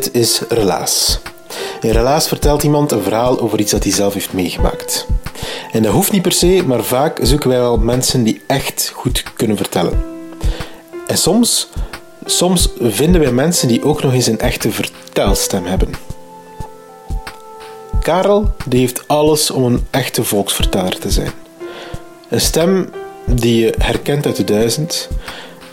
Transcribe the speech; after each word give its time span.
Dit 0.00 0.14
is 0.14 0.42
Relaas. 0.48 1.18
In 1.80 1.90
Relaas 1.90 2.28
vertelt 2.28 2.62
iemand 2.62 2.92
een 2.92 3.02
verhaal 3.02 3.40
over 3.40 3.60
iets 3.60 3.70
dat 3.70 3.82
hij 3.82 3.92
zelf 3.92 4.14
heeft 4.14 4.32
meegemaakt. 4.32 5.06
En 5.72 5.82
dat 5.82 5.92
hoeft 5.92 6.12
niet 6.12 6.22
per 6.22 6.32
se, 6.32 6.62
maar 6.66 6.84
vaak 6.84 7.18
zoeken 7.22 7.48
wij 7.48 7.58
wel 7.58 7.78
mensen 7.78 8.22
die 8.22 8.42
echt 8.46 8.92
goed 8.94 9.22
kunnen 9.36 9.56
vertellen. 9.56 10.02
En 11.06 11.18
soms, 11.18 11.68
soms 12.24 12.68
vinden 12.80 13.20
wij 13.20 13.32
mensen 13.32 13.68
die 13.68 13.84
ook 13.84 14.02
nog 14.02 14.12
eens 14.12 14.26
een 14.26 14.38
echte 14.38 14.70
vertelstem 14.72 15.64
hebben. 15.64 15.94
Karel 18.02 18.54
die 18.66 18.80
heeft 18.80 19.04
alles 19.06 19.50
om 19.50 19.64
een 19.64 19.86
echte 19.90 20.24
volksverteller 20.24 20.98
te 20.98 21.10
zijn. 21.10 21.32
Een 22.28 22.40
stem 22.40 22.90
die 23.26 23.64
je 23.64 23.74
herkent 23.78 24.26
uit 24.26 24.36
de 24.36 24.44
duizend, 24.44 25.08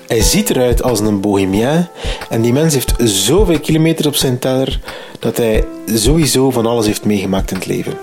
hij 0.07 0.21
ziet 0.21 0.49
eruit 0.49 0.83
als 0.83 0.99
een 0.99 1.21
bohemien 1.21 1.87
en 2.29 2.41
die 2.41 2.53
mens 2.53 2.73
heeft 2.73 2.93
zoveel 2.97 3.59
kilometers 3.59 4.07
op 4.07 4.15
zijn 4.15 4.39
teller 4.39 4.79
dat 5.19 5.37
hij 5.37 5.63
sowieso 5.85 6.51
van 6.51 6.65
alles 6.65 6.85
heeft 6.85 7.05
meegemaakt 7.05 7.51
in 7.51 7.57
het 7.57 7.65
leven. 7.65 7.93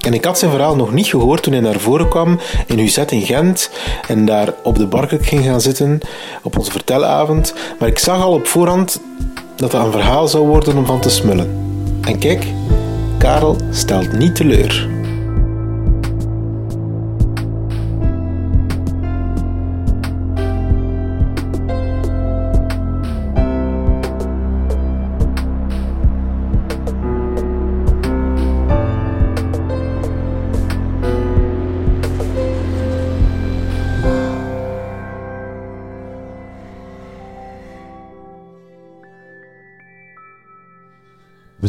En 0.00 0.14
ik 0.14 0.24
had 0.24 0.38
zijn 0.38 0.50
verhaal 0.50 0.76
nog 0.76 0.92
niet 0.92 1.06
gehoord 1.06 1.42
toen 1.42 1.52
hij 1.52 1.62
naar 1.62 1.80
voren 1.80 2.08
kwam 2.08 2.38
in 2.66 2.78
Huzet 2.78 3.10
in 3.10 3.22
Gent 3.22 3.70
en 4.08 4.24
daar 4.24 4.54
op 4.62 4.76
de 4.78 4.86
barkruk 4.86 5.26
ging 5.26 5.44
gaan 5.44 5.60
zitten 5.60 6.00
op 6.42 6.58
onze 6.58 6.70
vertelavond. 6.70 7.54
Maar 7.78 7.88
ik 7.88 7.98
zag 7.98 8.22
al 8.22 8.32
op 8.32 8.46
voorhand 8.46 9.00
dat 9.56 9.70
dat 9.70 9.84
een 9.84 9.92
verhaal 9.92 10.28
zou 10.28 10.46
worden 10.46 10.76
om 10.76 10.86
van 10.86 11.00
te 11.00 11.10
smullen. 11.10 11.60
En 12.00 12.18
kijk, 12.18 12.46
Karel 13.18 13.56
stelt 13.70 14.12
niet 14.12 14.34
teleur. 14.34 15.01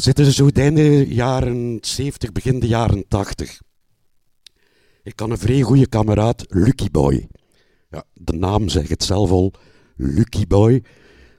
Zitten 0.03 0.33
zo 0.33 0.47
in 0.47 0.75
de 0.75 1.05
jaren 1.07 1.77
70, 1.81 2.31
begin 2.31 2.59
de 2.59 2.67
jaren 2.67 3.07
80. 3.07 3.61
Ik 5.03 5.19
had 5.19 5.29
een 5.29 5.37
vrij 5.37 5.61
goede 5.61 5.87
kameraad, 5.87 6.45
Lucky 6.47 6.91
Boy. 6.91 7.27
Ja, 7.89 8.03
de 8.13 8.33
naam 8.33 8.69
zegt 8.69 8.89
het 8.89 9.03
zelf 9.03 9.31
al, 9.31 9.53
Lucky 9.95 10.47
Boy. 10.47 10.83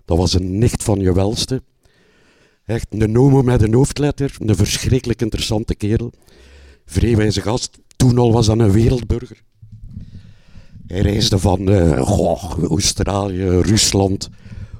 Dat 0.04 0.19
was 0.19 0.32
een 0.32 0.58
nicht 0.58 0.82
van 0.82 1.00
je 1.00 1.12
welste. 1.12 1.62
Echt 2.64 2.86
een 2.88 3.12
nomo 3.12 3.42
met 3.42 3.62
een 3.62 3.74
hoofdletter, 3.74 4.36
een 4.38 4.56
verschrikkelijk 4.56 5.22
interessante 5.22 5.74
kerel. 5.74 6.12
Vrij 6.84 7.16
wijze 7.16 7.41
gast, 7.41 7.78
toen 7.97 8.19
al 8.19 8.32
was 8.32 8.47
dat 8.47 8.58
een 8.58 8.72
wereldburger. 8.72 9.42
Hij 10.86 11.00
reisde 11.00 11.38
van 11.38 11.69
goh, 11.98 12.64
Australië, 12.64 13.48
Rusland, 13.48 14.28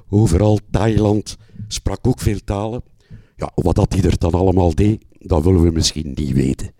overal, 0.09 0.59
Thailand, 0.71 1.37
sprak 1.67 2.07
ook 2.07 2.19
veel 2.19 2.39
talen. 2.43 2.93
Ja, 3.35 3.51
wat 3.55 3.75
dat 3.75 3.93
hij 3.93 4.03
er 4.03 4.17
dan 4.17 4.31
allemaal 4.31 4.75
deed, 4.75 5.05
dat 5.19 5.43
willen 5.43 5.61
we 5.61 5.71
misschien 5.71 6.11
niet 6.15 6.33
weten. 6.33 6.73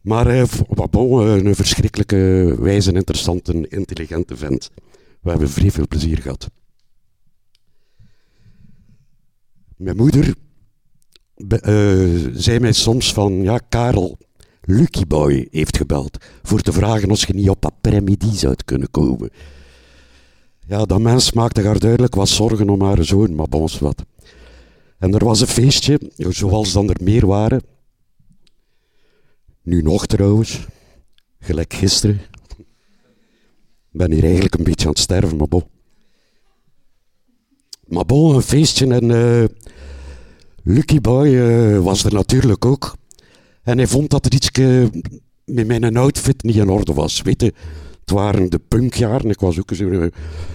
Maar 0.00 0.36
uh, 0.36 0.44
bon, 0.90 1.26
een 1.26 1.54
verschrikkelijke, 1.54 2.56
wijze, 2.58 2.92
interessante, 2.92 3.68
intelligente 3.68 4.36
vent. 4.36 4.70
We 5.20 5.30
hebben 5.30 5.50
vrij 5.50 5.70
veel 5.70 5.88
plezier 5.88 6.18
gehad. 6.18 6.50
Mijn 9.76 9.96
moeder 9.96 10.34
uh, 11.36 12.28
zei 12.32 12.58
mij 12.58 12.72
soms 12.72 13.12
van, 13.12 13.42
ja 13.42 13.58
Karel, 13.68 14.18
Lucky 14.60 15.06
Boy 15.06 15.48
heeft 15.50 15.76
gebeld 15.76 16.24
voor 16.42 16.60
te 16.60 16.72
vragen 16.72 17.10
of 17.10 17.26
je 17.26 17.34
niet 17.34 17.48
op 17.48 17.64
après-midi 17.64 18.36
zou 18.36 18.54
kunnen 18.64 18.90
komen. 18.90 19.30
Ja, 20.66 20.84
dat 20.84 21.00
mens 21.00 21.32
maakte 21.32 21.62
haar 21.62 21.78
duidelijk 21.78 22.14
wat 22.14 22.28
zorgen 22.28 22.68
om 22.68 22.82
haar 22.82 23.04
zoon, 23.04 23.34
maar 23.34 23.48
bons 23.48 23.78
wat. 23.78 24.04
En 25.00 25.14
er 25.14 25.24
was 25.24 25.40
een 25.40 25.46
feestje, 25.46 26.00
zoals 26.16 26.72
dan 26.72 26.88
er 26.88 27.00
meer 27.02 27.26
waren. 27.26 27.62
Nu 29.62 29.82
nog 29.82 30.06
trouwens, 30.06 30.66
gelijk 31.38 31.74
gisteren. 31.74 32.20
Ik 33.92 33.98
ben 33.98 34.12
hier 34.12 34.24
eigenlijk 34.24 34.54
een 34.54 34.64
beetje 34.64 34.86
aan 34.86 34.92
het 34.92 35.00
sterven, 35.00 35.36
maar 35.36 35.48
bon. 35.48 35.64
Maar 37.86 38.06
bon, 38.06 38.34
een 38.34 38.42
feestje 38.42 38.94
en 38.94 39.08
uh, 39.08 39.44
Lucky 40.62 41.00
Boy 41.00 41.28
uh, 41.28 41.78
was 41.78 42.04
er 42.04 42.12
natuurlijk 42.12 42.64
ook. 42.64 42.96
En 43.62 43.76
hij 43.76 43.86
vond 43.86 44.10
dat 44.10 44.26
er 44.26 44.34
iets 44.34 44.50
met 45.44 45.66
mijn 45.66 45.96
outfit 45.96 46.42
niet 46.42 46.56
in 46.56 46.68
orde 46.68 46.92
was. 46.92 47.22
Weet 47.22 47.40
je, 47.40 47.54
het 48.00 48.10
waren 48.10 48.50
de 48.50 48.58
punkjaren. 48.58 49.30
Ik 49.30 49.40
was 49.40 49.58
ook 49.58 49.70
een, 49.70 50.12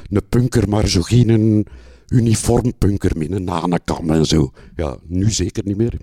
een 0.09 0.27
punker, 0.29 0.69
maar 0.69 0.87
zo 0.87 1.01
geen 1.01 1.65
uniformpunker 2.07 3.17
met 3.17 3.31
een 3.31 3.43
nanekam 3.43 4.09
en 4.09 4.25
zo. 4.25 4.51
Ja, 4.75 4.97
nu 5.07 5.31
zeker 5.31 5.63
niet 5.65 5.77
meer. 5.77 5.93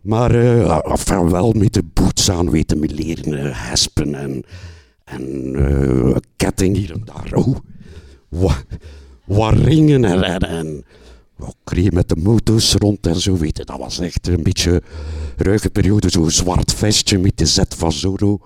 Maar 0.00 0.34
uh, 0.34 0.78
enfin, 0.82 1.30
wel 1.30 1.52
met 1.52 1.72
de 1.72 1.82
boots 1.92 2.30
aan 2.30 2.50
weten 2.50 2.78
met 2.78 2.90
leren 2.90 3.32
uh, 3.32 3.68
hespen 3.68 4.14
en, 4.14 4.44
en 5.04 5.54
uh, 5.58 6.16
ketting 6.36 6.76
hier 6.76 6.92
en 6.92 7.02
daar. 7.04 7.32
Oh, 7.34 7.56
wat, 8.28 8.64
wat 9.24 9.54
ringen 9.54 10.04
en, 10.04 10.22
en, 10.22 10.38
en 10.38 10.84
kreeg 11.64 11.90
met 11.90 12.08
de 12.08 12.16
moto's 12.16 12.74
rond 12.74 13.06
en 13.06 13.20
zo. 13.20 13.36
Weet 13.36 13.66
dat 13.66 13.78
was 13.78 13.98
echt 13.98 14.28
een 14.28 14.42
beetje 14.42 14.82
ruige 15.36 15.70
periode. 15.70 16.10
Zo'n 16.10 16.30
zwart 16.30 16.72
vestje 16.72 17.18
met 17.18 17.38
de 17.38 17.46
Z 17.46 17.60
van 17.68 17.92
Zorro 17.92 18.38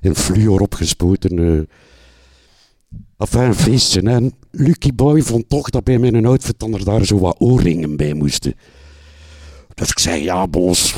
in 0.00 0.14
fluor 0.14 0.60
opgespoten. 0.60 1.68
Enfin, 3.22 3.54
feestje. 3.54 4.02
En 4.02 4.32
Lucky 4.50 4.94
Boy 4.94 5.22
vond 5.22 5.48
toch 5.48 5.70
dat 5.70 5.84
bij 5.84 5.98
mijn 5.98 6.26
outfit 6.26 6.58
dan 6.58 6.74
er 6.74 6.84
daar 6.84 7.04
zo 7.04 7.18
wat 7.18 7.36
oorringen 7.38 7.96
bij 7.96 8.14
moesten. 8.14 8.54
Dus 9.74 9.90
ik 9.90 9.98
zei, 9.98 10.22
ja, 10.22 10.48
bos, 10.48 10.94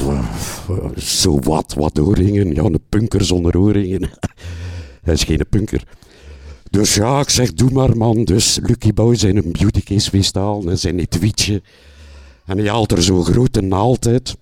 zo 0.96 1.38
wat, 1.38 1.74
wat 1.74 1.98
oorringen. 1.98 2.54
Ja, 2.54 2.62
een 2.62 2.80
punker 2.88 3.24
zonder 3.24 3.58
oorringen. 3.58 4.10
Hij 5.04 5.14
is 5.14 5.24
geen 5.24 5.46
punker. 5.50 5.82
Dus 6.70 6.94
ja, 6.94 7.20
ik 7.20 7.28
zeg, 7.28 7.52
doe 7.52 7.70
maar 7.70 7.96
man. 7.96 8.24
Dus 8.24 8.58
Lucky 8.62 8.92
Boy 8.92 9.16
zijn 9.16 9.36
een 9.36 9.52
beautycase 9.52 10.10
wist 10.10 10.34
halen 10.34 10.68
en 10.68 10.78
zijn 10.78 10.98
etuietje. 10.98 11.62
En 12.46 12.58
hij 12.58 12.68
haalt 12.68 12.92
er 12.92 13.02
zo'n 13.02 13.24
grote 13.24 13.60
naald 13.60 14.06
uit. 14.06 14.36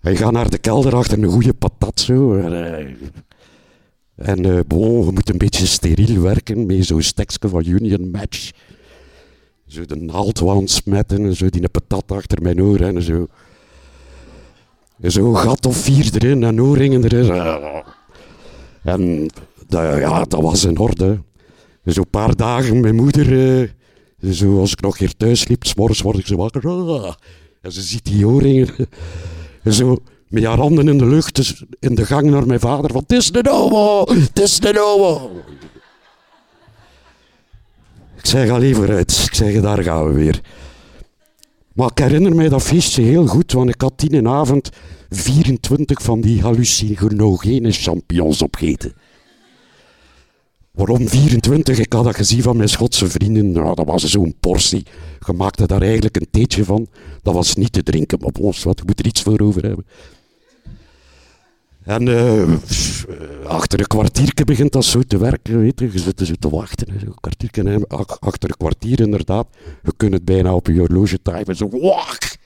Hij 0.00 0.16
gaat 0.16 0.32
naar 0.32 0.50
de 0.50 0.58
kelder 0.58 0.94
achter 0.94 1.22
een 1.22 1.30
goede 1.30 1.54
patat 1.54 2.00
zo. 2.00 2.36
En 2.36 2.52
uh, 2.52 2.94
bon, 4.66 5.04
je 5.04 5.12
moet 5.12 5.28
een 5.28 5.38
beetje 5.38 5.66
steriel 5.66 6.20
werken 6.20 6.66
met 6.66 6.84
zo'n 6.84 7.02
stekje 7.02 7.48
van 7.48 7.66
Union 7.66 8.10
Match. 8.10 8.50
Zo 9.66 9.84
de 9.84 9.96
naald 9.96 10.42
smetten 10.64 11.24
en 11.24 11.36
zo 11.36 11.48
die 11.48 11.68
patat 11.68 12.12
achter 12.12 12.42
mijn 12.42 12.62
oor 12.62 12.80
en 12.80 13.02
zo. 13.02 13.26
Zo'n 15.00 15.36
gat 15.36 15.66
of 15.66 15.76
vier 15.76 16.10
erin 16.14 16.44
en 16.44 16.62
oorringen 16.62 17.04
erin. 17.04 17.30
En 18.82 19.30
dat, 19.68 19.98
ja, 19.98 20.24
dat 20.24 20.40
was 20.40 20.64
in 20.64 20.78
orde. 20.78 21.22
Een 21.84 22.10
paar 22.10 22.36
dagen, 22.36 22.80
mijn 22.80 22.94
moeder, 22.94 23.32
uh, 23.32 23.68
zo, 24.32 24.60
als 24.60 24.72
ik 24.72 24.80
nog 24.80 24.98
hier 24.98 25.16
thuis 25.16 25.48
liep, 25.48 25.64
s'morgens 25.64 26.00
word 26.00 26.18
ik 26.18 26.26
zo 26.26 26.36
wakker. 26.36 26.64
En 27.60 27.72
ze 27.72 27.82
ziet 27.82 28.04
die 28.04 28.26
oorringen. 28.26 28.68
en 29.62 29.72
zo, 29.72 29.98
met 30.28 30.44
haar 30.44 30.58
handen 30.58 30.88
in 30.88 30.98
de 30.98 31.06
lucht, 31.06 31.34
dus 31.34 31.64
in 31.78 31.94
de 31.94 32.06
gang 32.06 32.30
naar 32.30 32.46
mijn 32.46 32.60
vader, 32.60 32.90
van, 32.90 33.00
het 33.00 33.12
is 33.12 33.30
de 33.30 33.48
homo, 33.50 34.04
het 34.08 34.38
is 34.38 34.60
de 34.60 34.78
homo. 34.78 35.30
Ik 38.16 38.26
zeg, 38.26 38.48
ga 38.48 38.58
liever 38.58 38.90
uit. 38.90 39.24
Ik 39.26 39.34
zeg, 39.34 39.60
daar 39.60 39.82
gaan 39.82 40.06
we 40.06 40.12
weer. 40.12 40.40
Maar 41.72 41.90
ik 41.90 41.98
herinner 41.98 42.34
mij 42.34 42.48
dat 42.48 42.62
feestje 42.62 43.02
heel 43.02 43.26
goed, 43.26 43.52
want 43.52 43.68
ik 43.68 43.80
had 43.80 43.92
die 43.96 44.28
avond 44.28 44.70
24 45.10 46.02
van 46.02 46.20
die 46.20 46.40
hallucinogene 46.40 47.72
champignons 47.72 48.42
opgeten. 48.42 48.92
Waarom 50.70 51.08
24? 51.08 51.78
Ik 51.78 51.92
had 51.92 52.04
dat 52.04 52.16
gezien 52.16 52.42
van 52.42 52.56
mijn 52.56 52.68
Schotse 52.68 53.08
vrienden. 53.08 53.52
Nou, 53.52 53.74
dat 53.74 53.86
was 53.86 54.04
zo'n 54.04 54.34
portie. 54.40 54.86
Je 55.26 55.32
maakte 55.32 55.66
daar 55.66 55.82
eigenlijk 55.82 56.16
een 56.16 56.28
theetje 56.30 56.64
van. 56.64 56.86
Dat 57.22 57.34
was 57.34 57.54
niet 57.54 57.72
te 57.72 57.82
drinken, 57.82 58.18
maar 58.20 58.30
ons, 58.40 58.62
wat, 58.62 58.78
je 58.78 58.84
moet 58.86 58.98
er 58.98 59.06
iets 59.06 59.22
voor 59.22 59.40
over 59.40 59.62
hebben. 59.62 59.86
En 61.86 62.06
uh, 62.06 62.56
achter 63.44 63.80
een 63.80 63.86
kwartiertje 63.86 64.44
begint 64.44 64.72
dat 64.72 64.84
zo 64.84 65.02
te 65.02 65.18
werken, 65.18 65.60
weet 65.60 65.80
je. 65.80 65.92
Je 65.92 65.98
zit 65.98 66.20
zo 66.24 66.34
te 66.38 66.48
wachten. 66.48 66.88
Een 66.88 67.14
kwartiertje, 67.14 67.86
achter 68.20 68.48
een 68.48 68.56
kwartier 68.56 69.00
inderdaad. 69.00 69.46
Je 69.82 69.92
kunt 69.96 70.12
het 70.12 70.24
bijna 70.24 70.54
op 70.54 70.66
je 70.66 70.78
horloge 70.78 71.22
timen. 71.22 71.56
Zo, 71.56 71.68
wak! 71.68 72.36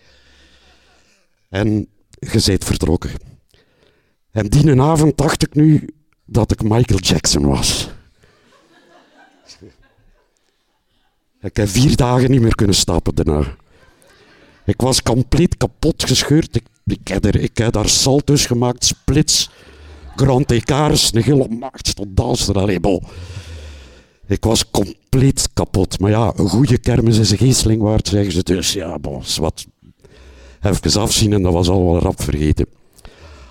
En 1.48 1.88
je 2.10 2.42
bent 2.46 2.64
vertrokken. 2.64 3.10
En 4.31 4.48
die 4.48 4.81
avond 4.81 5.16
dacht 5.16 5.42
ik 5.42 5.54
nu 5.54 5.88
dat 6.25 6.52
ik 6.52 6.62
Michael 6.62 7.00
Jackson 7.00 7.46
was. 7.46 7.90
Ik 11.40 11.56
heb 11.56 11.69
vier 11.69 11.96
dagen 11.96 12.31
niet 12.31 12.40
meer 12.40 12.54
kunnen 12.54 12.76
stappen 12.76 13.14
daarna. 13.14 13.56
Ik 14.64 14.81
was 14.81 15.02
compleet 15.02 15.56
kapot 15.56 16.04
gescheurd. 16.04 16.60
Ik, 16.90 17.08
heb, 17.08 17.25
er, 17.25 17.40
ik 17.40 17.58
heb 17.58 17.72
daar 17.72 17.88
salto's 17.88 18.46
gemaakt, 18.46 18.84
splits, 18.84 19.50
grand 20.16 20.50
écarts, 20.52 21.14
een 21.14 21.22
hele 21.22 21.48
macht 21.48 21.87
stond 21.87 22.16
dansen. 22.16 22.54
Allee. 22.54 22.81
Ik 24.26 24.44
was 24.44 24.70
compleet 24.70 25.48
kapot. 25.54 26.00
Maar 26.00 26.10
ja, 26.10 26.32
een 26.37 26.48
goede 26.48 26.78
kermis 26.78 27.19
is 27.19 27.31
een 27.31 27.38
geesteling 27.38 27.82
waard, 27.82 28.08
zeggen 28.08 28.32
ze. 28.32 28.42
Dus 28.42 28.72
ja, 28.72 28.98
bon, 28.98 29.22
wat. 29.37 29.66
Even 30.62 31.00
afzien 31.00 31.32
en 31.32 31.42
dat 31.42 31.52
was 31.52 31.69
al 31.69 31.84
wel 31.84 31.98
rap 31.98 32.22
vergeten. 32.22 32.66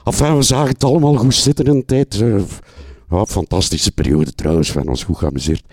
Enfin, 0.04 0.36
we 0.36 0.44
zagen 0.44 0.70
het 0.70 0.84
allemaal 0.84 1.16
goed 1.16 1.36
zitten 1.36 1.66
in 1.66 1.86
tijd. 1.86 2.16
Uh, 2.16 2.42
fantastische 3.26 3.92
periode 3.92 4.34
trouwens, 4.36 4.72
van 4.72 4.88
ons 4.88 5.04
goed 5.04 5.18
geamuseerd. 5.18 5.64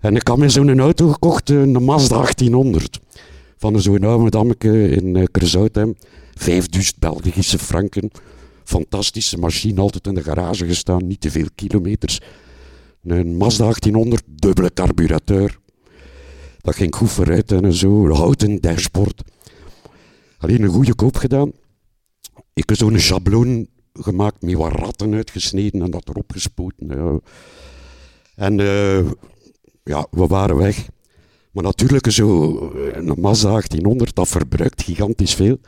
En 0.00 0.16
ik 0.16 0.28
had 0.28 0.36
me 0.36 0.48
zo'n 0.48 0.80
auto 0.80 1.12
gekocht, 1.12 1.50
een 1.50 1.84
Mazda 1.84 2.14
1800. 2.14 3.00
Van 3.56 3.80
zo'n 3.80 4.04
oude 4.04 4.30
dammeke 4.30 4.88
in 4.88 5.14
uh, 5.14 5.24
Kersoutem. 5.30 5.96
5000 6.34 6.98
Belgische 6.98 7.58
franken. 7.58 8.10
Fantastische 8.64 9.38
machine, 9.38 9.80
altijd 9.80 10.06
in 10.06 10.14
de 10.14 10.22
garage 10.22 10.66
gestaan, 10.66 11.06
niet 11.06 11.20
te 11.20 11.30
veel 11.30 11.46
kilometers. 11.54 12.20
Een 13.04 13.36
Mazda 13.36 13.64
1800, 13.64 14.22
dubbele 14.26 14.72
carburateur. 14.72 15.58
Dat 16.60 16.74
ging 16.74 16.94
goed 16.94 17.10
vooruit 17.10 17.52
en 17.52 17.72
zo. 17.72 18.08
Houten 18.10 18.60
dashboard. 18.60 19.22
Alleen 20.38 20.62
een 20.62 20.68
goede 20.68 20.94
koop 20.94 21.16
gedaan. 21.16 21.52
Ik 22.52 22.68
heb 22.68 22.78
zo'n 22.78 22.98
schabloon 22.98 23.66
gemaakt 23.92 24.42
met 24.42 24.54
wat 24.54 24.72
ratten 24.72 25.14
uitgesneden 25.14 25.82
en 25.82 25.90
dat 25.90 26.08
erop 26.08 26.32
gespoten. 26.32 27.20
En 28.34 28.58
uh, 28.58 29.10
ja, 29.84 30.06
we 30.10 30.26
waren 30.26 30.56
weg. 30.56 30.88
Maar 31.56 31.64
natuurlijk, 31.64 32.10
zo, 32.10 32.58
een 32.92 33.12
Mazda 33.18 33.48
1800, 33.48 34.14
dat 34.14 34.28
verbruikt 34.28 34.82
gigantisch 34.82 35.34
veel. 35.34 35.58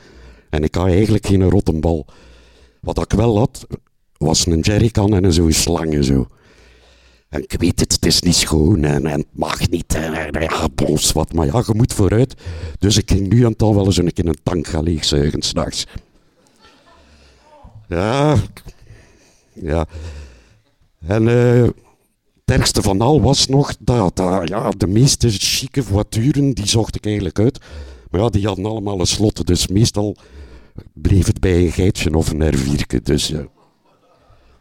En 0.51 0.63
ik 0.63 0.75
had 0.75 0.87
eigenlijk 0.87 1.27
geen 1.27 1.51
rottenbal. 1.51 2.07
Wat 2.81 2.99
ik 2.99 3.13
wel 3.13 3.39
had, 3.39 3.67
was 4.17 4.47
een 4.47 4.61
jerrycan 4.61 5.15
en 5.15 5.33
zo'n 5.33 5.53
slang 5.53 5.95
en 5.95 6.05
zo. 6.05 6.29
En 7.29 7.43
ik 7.43 7.55
weet 7.59 7.81
het, 7.81 7.93
het 7.93 8.07
is 8.07 8.21
niet 8.21 8.35
schoon 8.35 8.85
en, 8.85 9.07
en 9.07 9.19
het 9.19 9.27
mag 9.31 9.69
niet. 9.69 9.95
En, 9.95 10.13
ja, 10.41 10.69
bons, 10.75 11.13
wat. 11.13 11.33
Maar 11.33 11.47
ja, 11.47 11.63
je 11.67 11.75
moet 11.75 11.93
vooruit. 11.93 12.35
Dus 12.79 12.97
ik 12.97 13.11
ging 13.11 13.29
nu 13.29 13.45
het 13.45 13.63
al 13.63 13.75
wel 13.75 13.87
eens 13.87 13.97
een 13.97 14.13
keer 14.13 14.27
een 14.27 14.43
tank 14.43 14.67
gaan 14.67 14.85
leegzuigen 14.85 15.43
s'nachts. 15.43 15.87
Ja. 17.89 18.37
Ja. 19.53 19.87
En 21.07 21.23
uh, 21.23 21.69
het 22.49 22.57
ergste 22.57 22.83
van 22.83 23.01
al 23.01 23.21
was 23.21 23.47
nog 23.47 23.77
dat, 23.81 24.13
ja, 24.45 24.71
de 24.77 24.87
meeste 24.87 25.31
chique 25.31 25.83
voituren, 25.83 26.55
die 26.55 26.67
zocht 26.67 26.97
ik 26.97 27.05
eigenlijk 27.05 27.39
uit. 27.39 27.59
Maar 28.11 28.21
ja, 28.21 28.29
die 28.29 28.47
hadden 28.47 28.65
allemaal 28.65 29.01
een 29.01 29.07
slot, 29.07 29.47
dus 29.47 29.67
meestal 29.67 30.17
bleef 30.93 31.27
het 31.27 31.41
bij 31.41 31.65
een 31.65 31.73
geitje 31.73 32.15
of 32.15 32.31
een 32.31 32.55
R4. 32.55 33.03
Dus. 33.03 33.33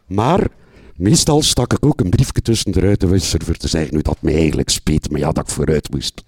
Maar 0.06 0.48
meestal 0.96 1.42
stak 1.42 1.72
ik 1.72 1.86
ook 1.86 2.00
een 2.00 2.10
briefje 2.10 2.42
tussen 2.42 2.72
de 2.72 2.80
ruitenwisser 2.80 3.44
voor 3.44 3.54
te 3.54 3.68
zeggen 3.68 3.94
nu 3.94 4.02
dat 4.02 4.16
mij 4.20 4.34
eigenlijk 4.34 4.68
speet, 4.68 5.10
maar 5.10 5.20
ja, 5.20 5.32
dat 5.32 5.48
ik 5.48 5.54
vooruit 5.54 5.90
moest. 5.90 6.24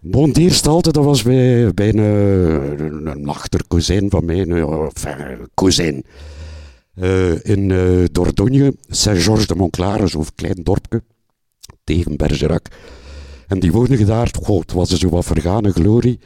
Bon, 0.00 0.32
de 0.32 0.40
eerste 0.40 0.68
halte, 0.68 0.92
dat 0.92 1.04
was 1.04 1.22
bij, 1.22 1.74
bij 1.74 1.88
een, 1.88 3.06
een 3.06 3.28
achterkozijn 3.28 4.10
van 4.10 4.24
mij, 4.24 4.40
een, 4.40 4.52
enfin, 4.52 5.48
kozijn. 5.54 6.04
Uh, 6.96 7.44
in 7.44 7.70
uh, 7.70 8.04
Dordogne, 8.12 8.74
Saint-Georges 8.88 9.46
de 9.46 9.54
Montclar, 9.54 10.08
zo'n 10.08 10.24
klein 10.34 10.62
dorpje, 10.62 11.02
tegen 11.84 12.16
Bergerac. 12.16 12.66
En 13.46 13.58
die 13.60 13.72
woonden 13.72 14.06
daar, 14.06 14.30
goh, 14.42 14.60
het 14.60 14.72
was 14.72 14.88
zo 14.88 15.08
wat 15.08 15.24
vergane 15.24 15.72
glorie, 15.72 16.18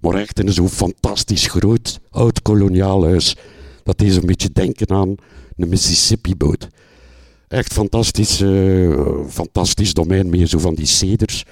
maar 0.00 0.14
echt 0.14 0.40
in 0.40 0.52
zo'n 0.52 0.68
fantastisch 0.68 1.46
groot 1.46 2.00
oud-koloniaal 2.10 3.04
huis. 3.04 3.36
Dat 3.82 3.98
deed 3.98 4.16
een 4.16 4.26
beetje 4.26 4.52
denken 4.52 4.90
aan 4.90 5.14
een 5.56 5.68
Mississippi-boot. 5.68 6.68
Echt 7.48 7.72
fantastisch, 7.72 8.40
uh, 8.40 9.26
fantastisch 9.28 9.94
domein 9.94 10.30
met 10.30 10.48
zo 10.48 10.58
van 10.58 10.74
die 10.74 10.86
ceders. 10.86 11.44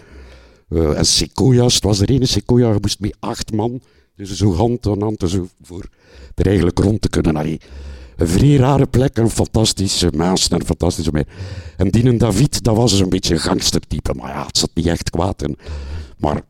en 0.69 1.07
sequoia's, 1.07 1.75
het 1.75 1.85
was 1.85 2.01
er 2.01 2.11
ene 2.11 2.27
sequoia, 2.27 2.73
je 2.73 2.79
moest 2.81 3.01
met 3.01 3.17
acht 3.19 3.53
man, 3.53 3.81
dus 4.17 4.37
zo 4.37 4.55
hand 4.55 4.87
aan 4.87 5.03
hand 5.03 5.25
zo 5.27 5.49
voor 5.63 5.89
er 6.35 6.47
eigenlijk 6.47 6.79
rond 6.79 7.01
te 7.01 7.09
kunnen. 7.09 7.37
Allee, 7.37 7.61
vrij 8.19 8.57
rare 8.57 8.87
plek, 8.87 9.17
een 9.17 9.31
fantastische 9.31 10.11
maas 10.17 10.49
en 10.49 10.61
een 10.61 10.67
fantastische. 10.67 11.27
En 11.77 11.91
die 11.91 12.17
David, 12.17 12.65
dat 12.65 12.77
was 12.77 12.91
dus 12.91 13.01
een 13.01 13.09
beetje 13.09 13.35
een 13.35 13.41
gangstertype, 13.41 14.15
maar 14.15 14.31
ja, 14.31 14.47
het 14.47 14.59
zat 14.59 14.71
niet 14.75 14.87
echt 14.87 15.11
kwaad 15.11 15.43
in. 15.43 15.57
Maar 16.17 16.43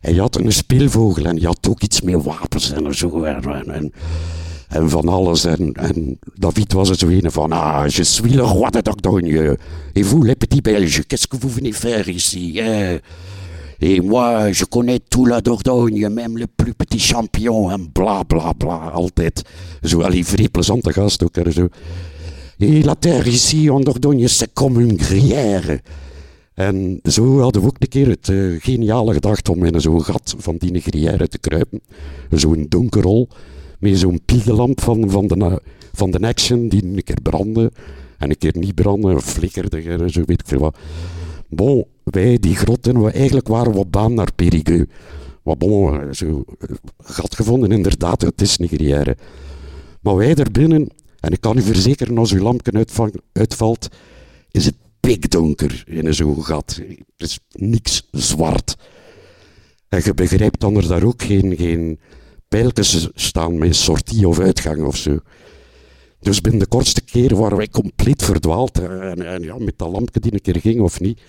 hij 0.00 0.14
had 0.14 0.36
een 0.36 0.52
speelvogel 0.52 1.24
en 1.24 1.36
hij 1.36 1.46
had 1.46 1.68
ook 1.68 1.82
iets 1.82 2.00
meer 2.00 2.22
wapens 2.22 2.72
en 2.72 2.94
zo. 2.94 3.22
En, 3.22 3.92
en, 4.68 4.90
van 4.90 5.08
alles. 5.08 5.44
En, 5.44 5.72
en 5.72 6.18
David 6.34 6.72
was 6.72 6.88
er 6.88 6.96
zo 6.96 7.08
een 7.08 7.30
van, 7.30 7.52
ah, 7.52 7.88
je 7.88 8.04
suis 8.04 8.34
le 8.34 8.42
roi 8.42 8.70
de 8.70 8.82
Dordogne. 8.82 9.58
Et 9.92 10.06
vous, 10.06 10.24
les 10.26 10.36
petits 10.36 10.62
Belges, 10.62 11.06
qu'est-ce 11.06 11.28
que 11.28 11.38
vous 11.38 11.54
venez 11.54 11.76
faire 11.76 12.08
ici? 12.08 12.58
Eh? 12.58 12.98
Et 13.80 14.00
moi, 14.00 14.52
je 14.52 14.64
connais 14.64 14.98
tout 14.98 15.24
la 15.24 15.40
Dordogne, 15.40 16.08
même 16.08 16.36
le 16.36 16.46
plus 16.46 16.74
petit 16.74 16.98
champion, 16.98 17.70
en 17.70 17.78
bla 17.78 18.24
bla 18.24 18.52
bla, 18.52 18.90
altijd. 18.92 19.42
Zo, 19.82 20.02
al 20.02 20.10
die 20.10 20.24
vrij 20.24 20.48
plezante 20.48 20.92
gast 20.92 21.22
ook. 21.24 21.36
Er, 21.36 21.52
zo. 21.52 21.68
Et 22.58 22.84
la 22.84 22.94
terre 22.94 23.30
ici 23.30 23.70
en 23.70 23.80
Dordogne, 23.80 24.28
c'est 24.28 24.52
comme 24.52 24.80
une 24.80 24.98
gruyère. 24.98 25.80
En 26.54 27.00
zo 27.04 27.40
hadden 27.40 27.62
we 27.62 27.68
ook 27.68 27.76
een 27.78 27.88
keer 27.88 28.08
het 28.08 28.28
uh, 28.28 28.60
geniale 28.60 29.12
gedacht 29.12 29.48
om 29.48 29.64
in 29.64 29.80
zo'n 29.80 30.04
gat 30.04 30.34
van 30.38 30.56
die 30.58 30.80
gruyère 30.80 31.28
te 31.28 31.38
kruipen. 31.38 31.80
Zo'n 32.30 32.66
donkerrol 32.68 33.28
met 33.78 33.98
zo'n 33.98 34.20
piegelamp 34.24 34.80
van, 34.80 35.10
van, 35.10 35.26
de, 35.26 35.62
van 35.92 36.10
de 36.10 36.18
action 36.18 36.68
die 36.68 36.84
een 36.84 37.04
keer 37.04 37.20
brandde 37.22 37.72
en 38.18 38.30
een 38.30 38.38
keer 38.38 38.56
niet 38.58 38.74
brandde, 38.74 39.20
flikkerde 39.20 39.82
en 39.82 40.10
zo 40.10 40.22
weet 40.24 40.40
ik 40.40 40.46
veel 40.46 40.58
wat. 40.58 40.76
Bon, 41.48 41.84
wij 42.10 42.38
die 42.38 42.56
grotten, 42.56 43.02
we 43.02 43.10
eigenlijk 43.10 43.48
waren 43.48 43.72
we 43.72 43.78
op 43.78 43.92
baan 43.92 44.14
naar 44.14 44.32
Périgueux. 44.34 44.90
Maar 45.42 45.56
bon, 45.56 46.14
zo 46.14 46.44
gat 46.98 47.34
gevonden, 47.34 47.72
inderdaad, 47.72 48.20
het 48.20 48.40
is 48.40 48.56
Nigeriëre. 48.56 49.16
Maar 50.00 50.16
wij 50.16 50.34
daar 50.34 50.50
binnen, 50.50 50.88
en 51.20 51.32
ik 51.32 51.40
kan 51.40 51.58
u 51.58 51.62
verzekeren, 51.62 52.18
als 52.18 52.32
uw 52.32 52.42
lampje 52.42 52.86
uitvalt, 53.32 53.88
is 54.50 54.64
het 54.64 54.76
pikdonker 55.00 55.84
in 55.86 56.14
zo'n 56.14 56.44
gat. 56.44 56.80
Er 56.86 56.96
is 57.16 57.38
niks 57.52 58.08
zwart. 58.10 58.76
En 59.88 60.00
je 60.04 60.14
begrijpt 60.14 60.60
dan 60.60 60.76
er 60.76 60.88
daar 60.88 61.02
ook 61.02 61.22
geen, 61.22 61.56
geen 61.56 61.98
pijltjes 62.48 63.08
staan 63.14 63.58
met 63.58 63.76
sortie 63.76 64.28
of 64.28 64.38
uitgang 64.38 64.84
of 64.84 64.96
zo. 64.96 65.18
Dus 66.20 66.40
binnen 66.40 66.60
de 66.60 66.66
kortste 66.66 67.00
keren 67.00 67.36
waren 67.38 67.56
wij 67.56 67.68
compleet 67.68 68.22
verdwaald. 68.22 68.78
En, 68.78 69.26
en 69.26 69.42
ja, 69.42 69.58
met 69.58 69.78
dat 69.78 69.88
lampje 69.88 70.20
die 70.20 70.32
een 70.32 70.40
keer 70.40 70.60
ging 70.60 70.80
of 70.80 71.00
niet. 71.00 71.20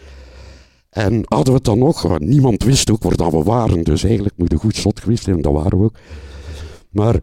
En 0.92 1.22
hadden 1.24 1.48
we 1.48 1.54
het 1.54 1.64
dan 1.64 1.80
nog, 1.80 2.20
niemand 2.20 2.64
wist 2.64 2.92
ook 2.92 3.04
waar 3.04 3.16
dat 3.16 3.32
we 3.32 3.44
waren. 3.44 3.84
Dus 3.84 4.04
eigenlijk 4.04 4.38
moet 4.38 4.52
een 4.52 4.60
goed 4.60 4.76
slot 4.76 5.00
geweest 5.00 5.24
zijn, 5.24 5.42
dat 5.42 5.54
waren 5.54 5.78
we 5.78 5.84
ook. 5.84 5.96
Maar 6.90 7.20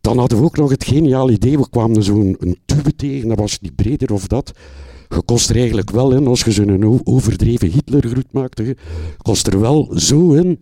dan 0.00 0.18
hadden 0.18 0.38
we 0.38 0.44
ook 0.44 0.56
nog 0.56 0.70
het 0.70 0.84
geniale 0.84 1.32
idee. 1.32 1.58
We 1.58 1.70
kwamen 1.70 2.02
zo'n 2.02 2.36
tube 2.64 2.96
tegen, 2.96 3.28
dat 3.28 3.38
was 3.38 3.58
niet 3.60 3.74
breder 3.74 4.12
of 4.12 4.26
dat. 4.26 4.52
Je 5.08 5.22
kost 5.22 5.50
er 5.50 5.56
eigenlijk 5.56 5.90
wel 5.90 6.12
in, 6.12 6.26
als 6.26 6.42
je 6.42 6.52
zo'n 6.52 7.00
overdreven 7.04 7.70
Hitlergroet 7.70 8.32
maakte, 8.32 8.76
kost 9.16 9.46
er 9.46 9.60
wel 9.60 9.92
zo 9.94 10.32
in. 10.32 10.58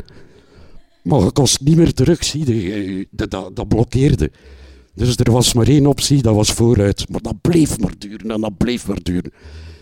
Maar 1.03 1.21
je 1.21 1.33
kost 1.33 1.61
niet 1.61 1.77
meer 1.77 1.93
terug, 1.93 2.25
zie. 2.25 3.09
Dat, 3.11 3.31
dat, 3.31 3.57
dat 3.57 3.69
blokkeerde. 3.69 4.31
Dus 4.95 5.17
er 5.17 5.33
was 5.33 5.53
maar 5.53 5.69
één 5.69 5.87
optie, 5.87 6.23
dat 6.23 6.35
was 6.35 6.53
vooruit. 6.53 7.09
Maar 7.09 7.23
dat 7.23 7.41
bleef 7.41 7.79
maar 7.79 7.95
duren 7.99 8.31
en 8.31 8.41
dat 8.41 8.57
bleef 8.57 8.89
maar 8.89 9.03
duren. 9.03 9.33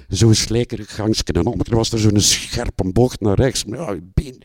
Zo'n 0.09 0.35
slijkerig 0.35 0.95
gangsje. 0.95 1.25
En 1.25 1.43
dan 1.43 1.63
was 1.65 1.93
er 1.93 1.99
zo'n 1.99 2.21
scherpe 2.21 2.93
bocht 2.93 3.21
naar 3.21 3.37
rechts. 3.37 3.65
Ja, 3.67 3.97
been. 4.15 4.43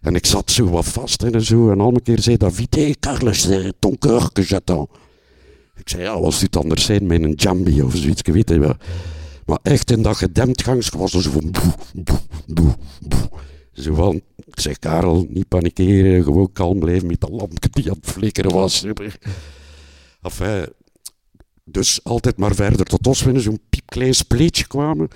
En 0.00 0.14
ik 0.14 0.26
zat 0.26 0.50
zo 0.50 0.68
wat 0.68 0.86
vast 0.86 1.22
en 1.22 1.42
zo. 1.42 1.70
En 1.70 1.80
al 1.80 1.94
een 1.94 2.02
keer 2.02 2.20
zei 2.20 2.36
David, 2.36 2.74
hé 2.74 2.92
Carlos, 3.00 3.48
ton 3.78 3.96
cœur 4.06 4.32
que 4.32 4.42
j'attends. 4.42 4.90
Ik 5.76 5.88
zei, 5.88 6.02
ja, 6.02 6.20
was 6.20 6.40
dit 6.40 6.56
anders 6.56 6.84
zijn 6.84 7.06
met 7.06 7.22
een 7.22 7.32
jambi 7.32 7.82
of 7.82 7.96
zoiets, 7.96 8.22
ik 8.22 8.34
weet 8.34 8.48
het 8.48 8.58
wel. 8.58 8.74
Maar 9.46 9.58
echt 9.62 9.90
in 9.90 10.02
dat 10.02 10.16
gedempt 10.16 10.62
gangsje 10.62 10.98
was 10.98 11.14
er 11.14 11.22
zo 11.22 11.30
van 11.30 11.50
boe, 11.50 11.74
boe, 11.94 12.18
boe, 12.46 12.76
boe. 13.00 14.22
Ik 14.44 14.60
zeg 14.60 14.78
Karel, 14.78 15.26
niet 15.28 15.48
panikeren, 15.48 16.22
gewoon 16.24 16.52
kalm 16.52 16.78
blijven 16.78 17.06
met 17.06 17.20
dat 17.20 17.30
lampje 17.30 17.68
die 17.70 17.90
aan 17.90 17.96
het 18.00 18.10
flikkeren 18.10 18.52
was. 18.52 18.84
Enfin, 20.22 20.66
dus 21.70 22.04
altijd 22.04 22.36
maar 22.36 22.54
verder 22.54 22.86
tot 22.86 23.06
ons 23.06 23.22
we 23.22 23.32
in 23.32 23.40
zo'n 23.40 23.60
piepklein 23.70 24.14
spleetje 24.14 24.66
kwamen, 24.66 25.08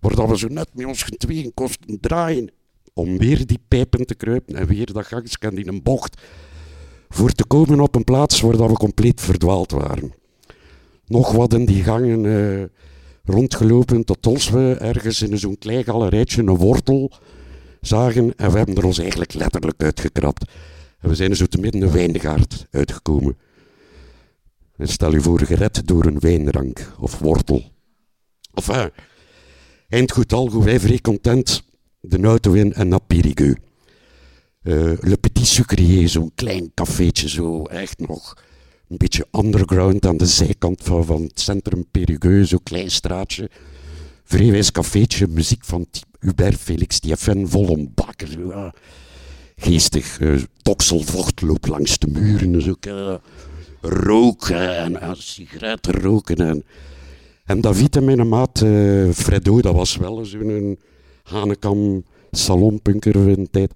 waar 0.00 0.28
we 0.28 0.38
zo 0.38 0.48
net 0.48 0.68
met 0.74 0.86
ons 0.86 1.04
tweeën 1.16 1.54
kosten 1.54 2.00
draaien 2.00 2.50
om 2.94 3.18
weer 3.18 3.46
die 3.46 3.60
pijpen 3.68 4.06
te 4.06 4.14
kruipen 4.14 4.54
en 4.54 4.66
weer 4.66 4.92
dat 4.92 5.06
gangsje 5.06 5.50
in 5.54 5.68
een 5.68 5.82
bocht 5.82 6.20
voor 7.08 7.32
te 7.32 7.44
komen 7.44 7.80
op 7.80 7.94
een 7.94 8.04
plaats 8.04 8.40
waar 8.40 8.68
we 8.68 8.72
compleet 8.72 9.20
verdwaald 9.20 9.70
waren. 9.70 10.12
Nog 11.06 11.32
wat 11.32 11.54
in 11.54 11.64
die 11.64 11.82
gangen 11.82 12.24
uh, 12.24 12.64
rondgelopen 13.24 14.04
tot 14.04 14.48
we 14.50 14.76
ergens 14.80 15.22
in 15.22 15.38
zo'n 15.38 15.58
klein 15.58 15.84
galerijtje 15.84 16.42
een 16.42 16.56
wortel 16.56 17.12
zagen 17.80 18.36
en 18.36 18.50
we 18.50 18.56
hebben 18.56 18.76
er 18.76 18.84
ons 18.84 18.98
eigenlijk 18.98 19.34
letterlijk 19.34 19.82
uitgekrapt. 19.82 20.50
En 20.98 21.08
we 21.08 21.14
zijn 21.14 21.36
zo 21.36 21.46
te 21.46 21.58
midden 21.58 21.82
een 21.82 21.90
wijngaard 21.90 22.66
uitgekomen. 22.70 23.36
En 24.80 24.88
stel 24.88 25.12
je 25.12 25.20
voor, 25.20 25.40
gered 25.40 25.86
door 25.86 26.04
een 26.04 26.18
wijnrank 26.18 26.92
of 26.98 27.18
wortel. 27.18 27.62
Enfin, 28.54 28.90
eind 29.88 30.12
goed 30.12 30.32
wij 30.64 30.80
vrij 30.80 31.00
content 31.00 31.62
de 32.00 32.18
auto 32.22 32.52
in 32.52 32.72
en 32.72 32.88
naar 32.88 33.02
Périgueux. 33.06 33.60
Uh, 34.62 34.92
Le 35.00 35.16
Petit 35.16 35.46
Sucrier, 35.46 36.08
zo'n 36.08 36.32
klein 36.34 36.70
cafeetje, 36.74 37.28
zo 37.28 37.64
echt 37.64 37.98
nog 37.98 38.42
een 38.88 38.96
beetje 38.96 39.26
underground 39.32 40.06
aan 40.06 40.16
de 40.16 40.26
zijkant 40.26 40.82
van, 40.82 41.04
van 41.04 41.22
het 41.22 41.40
centrum 41.40 41.86
Périgueux, 41.90 42.48
zo'n 42.48 42.62
klein 42.62 42.90
straatje. 42.90 43.50
Vreewijs 44.24 44.72
cafeetje, 44.72 45.26
muziek 45.26 45.64
van 45.64 45.86
Hubert 46.20 46.56
Felix 46.56 46.98
FN, 47.18 47.46
vol 47.46 47.90
bakken. 47.94 48.48
Ja. 48.48 48.74
Geestig, 49.56 50.20
uh, 50.20 50.42
tokselvocht 50.62 51.40
loopt 51.40 51.66
langs 51.66 51.98
de 51.98 52.06
muren, 52.06 52.62
zo, 52.62 52.74
roken 53.80 54.98
en 54.98 55.16
sigaretten 55.16 55.94
roken. 55.94 56.36
En, 56.36 56.64
en 57.44 57.60
David 57.60 57.96
en 57.96 58.04
mijn 58.04 58.28
maat 58.28 58.60
uh, 58.60 59.12
Fredo, 59.12 59.60
dat 59.60 59.74
was 59.74 59.96
wel 59.96 60.24
zo'n 60.24 60.78
Hanekam, 61.22 62.04
salonpunker 62.30 63.16
in 63.28 63.42
de 63.42 63.50
tijd, 63.50 63.72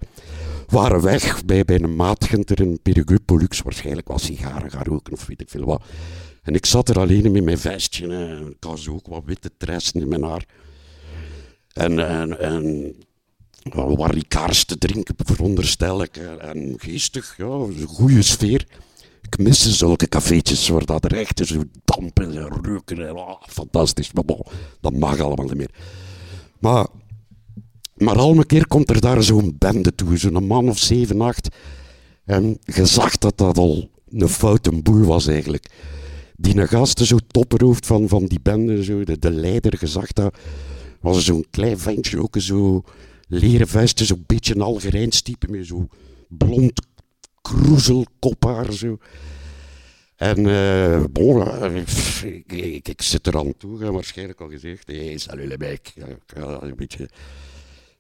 waren 0.68 1.02
weg 1.02 1.44
bij, 1.44 1.64
bij 1.64 1.80
een 1.80 1.96
maatgenter 1.96 2.60
in 2.60 2.80
Périgueux 2.82 3.62
waarschijnlijk 3.62 4.08
was 4.08 4.24
sigaren 4.24 4.70
gaan 4.70 4.84
roken 4.84 5.12
of 5.12 5.26
weet 5.26 5.40
ik 5.40 5.48
veel 5.48 5.64
wat. 5.64 5.82
En 6.42 6.54
ik 6.54 6.66
zat 6.66 6.88
er 6.88 6.98
alleen 6.98 7.32
met 7.32 7.44
mijn 7.44 7.58
vestje 7.58 8.06
en 8.06 8.46
ik 8.46 8.64
had 8.64 8.88
ook 8.88 9.06
wat 9.06 9.22
witte 9.24 9.50
tressen 9.56 10.00
in 10.00 10.08
mijn 10.08 10.22
haar. 10.22 10.44
En, 11.72 12.08
en, 12.08 12.40
en 12.40 12.94
kaars 14.28 14.64
te 14.64 14.78
drinken, 14.78 15.14
veronderstel 15.18 16.02
ik. 16.02 16.16
En 16.16 16.74
geestig, 16.76 17.34
ja, 17.36 17.44
een 17.44 17.86
goede 17.86 18.22
sfeer. 18.22 18.66
Ik 19.26 19.38
miste 19.38 19.70
zulke 19.70 20.08
cafeetjes 20.08 20.68
waar 20.68 20.84
dat 20.84 21.04
er 21.04 21.16
echt 21.16 21.46
zo 21.46 21.62
dampen 21.84 22.36
en 22.36 22.62
reuken. 22.62 23.08
En, 23.08 23.14
oh, 23.14 23.42
fantastisch, 23.46 24.12
maar 24.12 24.24
bon, 24.24 24.46
dat 24.80 24.92
mag 24.92 25.20
allemaal 25.20 25.46
niet 25.46 25.56
meer. 25.56 25.74
Maar 26.58 26.86
maar 27.94 28.18
al 28.18 28.36
een 28.36 28.46
keer 28.46 28.66
komt 28.66 28.90
er 28.90 29.00
daar 29.00 29.22
zo'n 29.22 29.56
bende 29.58 29.94
toe, 29.94 30.16
zo'n 30.16 30.46
man 30.46 30.68
of 30.68 30.78
zeven, 30.78 31.20
acht. 31.20 31.48
En 32.24 32.58
je 32.64 32.86
zag 32.86 33.18
dat 33.18 33.38
dat 33.38 33.58
al 33.58 33.90
een 34.10 34.28
foute 34.28 34.72
boel 34.82 35.04
was 35.04 35.26
eigenlijk. 35.26 35.70
Die 36.36 36.56
een 36.56 36.68
gasten 36.68 37.06
zo 37.06 37.18
topperhoofd 37.26 37.86
van, 37.86 38.08
van 38.08 38.26
die 38.26 38.40
bende, 38.42 38.84
zo, 38.84 39.04
de, 39.04 39.18
de 39.18 39.30
leider, 39.30 39.78
gezag 39.78 40.12
dat 40.12 40.36
was 41.00 41.24
zo'n 41.24 41.46
klein 41.50 41.78
ventje, 41.78 42.22
ook 42.22 42.36
zo 42.38 42.82
leren 43.28 43.68
vesten, 43.68 44.06
zo'n 44.06 44.24
beetje 44.26 44.54
een 44.54 44.60
Algerijns 44.60 45.22
type, 45.22 45.50
met 45.50 45.66
zo 45.66 45.86
blond 46.28 46.80
kroezel 47.44 48.06
kophaar 48.18 48.72
zo. 48.72 48.98
En 50.16 50.38
uh, 50.38 51.04
bon, 51.10 51.46
ik, 52.46 52.86
ik, 52.88 53.02
zit 53.02 53.26
er 53.26 53.38
aan 53.38 53.56
toe, 53.56 53.92
waarschijnlijk 53.92 54.40
al 54.40 54.48
gezegd, 54.48 54.86
hé, 54.86 55.06
hey, 55.06 55.18
salut 55.18 55.48
le 55.48 55.58
mec. 55.58 55.92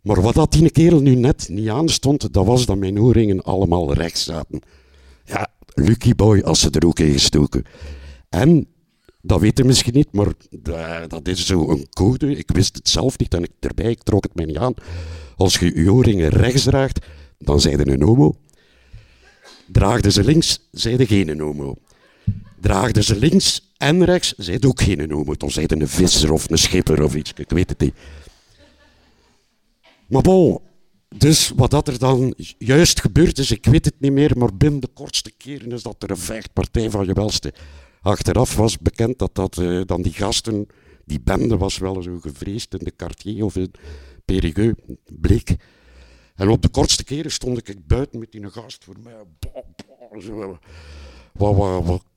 Maar 0.02 0.22
wat 0.22 0.34
dat 0.34 0.52
die 0.52 0.70
kerel 0.70 1.00
nu 1.00 1.14
net 1.14 1.48
niet 1.48 1.68
aanstond, 1.68 2.32
dat 2.32 2.46
was 2.46 2.66
dat 2.66 2.76
mijn 2.76 3.00
oorringen 3.00 3.42
allemaal 3.42 3.92
rechts 3.92 4.24
zaten. 4.24 4.60
Ja, 5.24 5.50
Lucky 5.74 6.14
Boy 6.14 6.40
als 6.40 6.60
ze 6.60 6.70
er 6.70 6.86
ook 6.86 6.98
in 6.98 7.12
gestoken. 7.12 7.64
En, 8.28 8.66
dat 9.22 9.40
weet 9.40 9.58
je 9.58 9.64
misschien 9.64 9.94
niet, 9.94 10.12
maar 10.12 10.32
dat 11.08 11.28
is 11.28 11.46
zo 11.46 11.70
een 11.70 11.86
code. 11.90 12.36
Ik 12.36 12.50
wist 12.50 12.76
het 12.76 12.88
zelf 12.88 13.18
niet 13.18 13.34
en 13.34 13.42
ik 13.42 13.50
erbij, 13.60 13.96
trok 14.02 14.24
het 14.24 14.34
mij 14.34 14.44
niet 14.44 14.56
aan. 14.56 14.74
Als 15.36 15.58
je 15.58 15.82
je 15.82 15.92
oorringen 15.92 16.28
rechts 16.28 16.62
draagt, 16.62 17.06
dan 17.38 17.60
zijn 17.60 17.78
je 17.78 17.90
een 17.90 18.02
homo. 18.02 18.34
Draagde 19.66 20.10
ze 20.10 20.24
links, 20.24 20.60
je 20.70 21.06
geen 21.06 21.40
homo. 21.40 21.76
Draagde 22.60 23.02
ze 23.02 23.16
links 23.16 23.72
en 23.76 24.04
rechts, 24.04 24.34
je 24.36 24.66
ook 24.66 24.82
geen 24.82 25.10
homo. 25.10 25.34
Dan 25.34 25.50
je 25.52 25.76
een 25.76 25.88
visser 25.88 26.32
of 26.32 26.50
een 26.50 26.58
schipper 26.58 27.02
of 27.02 27.14
iets, 27.14 27.32
ik 27.36 27.50
weet 27.50 27.68
het 27.68 27.80
niet. 27.80 27.94
Maar 30.06 30.22
bon, 30.22 30.60
dus 31.16 31.52
wat 31.56 31.70
dat 31.70 31.88
er 31.88 31.98
dan 31.98 32.34
juist 32.58 33.00
gebeurd 33.00 33.38
is, 33.38 33.50
ik 33.50 33.64
weet 33.64 33.84
het 33.84 33.94
niet 33.98 34.12
meer, 34.12 34.38
maar 34.38 34.56
binnen 34.56 34.80
de 34.80 34.88
kortste 34.94 35.32
keren 35.36 35.72
is 35.72 35.82
dat 35.82 36.02
er 36.02 36.10
een 36.10 36.16
vechtpartij 36.16 36.90
van 36.90 37.06
je 37.06 37.12
welste. 37.12 37.54
Achteraf 38.00 38.56
was 38.56 38.78
bekend 38.78 39.18
dat, 39.18 39.34
dat 39.34 39.56
uh, 39.56 39.80
dan 39.86 40.02
die 40.02 40.12
gasten, 40.12 40.66
die 41.04 41.20
bende 41.20 41.56
was 41.56 41.78
wel 41.78 42.02
zo 42.02 42.18
gevreesd 42.20 42.74
in 42.74 42.84
de 42.84 42.90
quartier 42.90 43.44
of 43.44 43.56
in 43.56 43.70
Périgueux, 44.24 44.80
bleek. 45.06 45.56
En 46.34 46.48
op 46.48 46.62
de 46.62 46.68
kortste 46.68 47.04
keren 47.04 47.30
stond 47.30 47.68
ik 47.68 47.86
buiten 47.86 48.18
met 48.18 48.32
die 48.32 48.50
gast 48.50 48.84
voor 48.84 48.96
mij. 48.98 49.14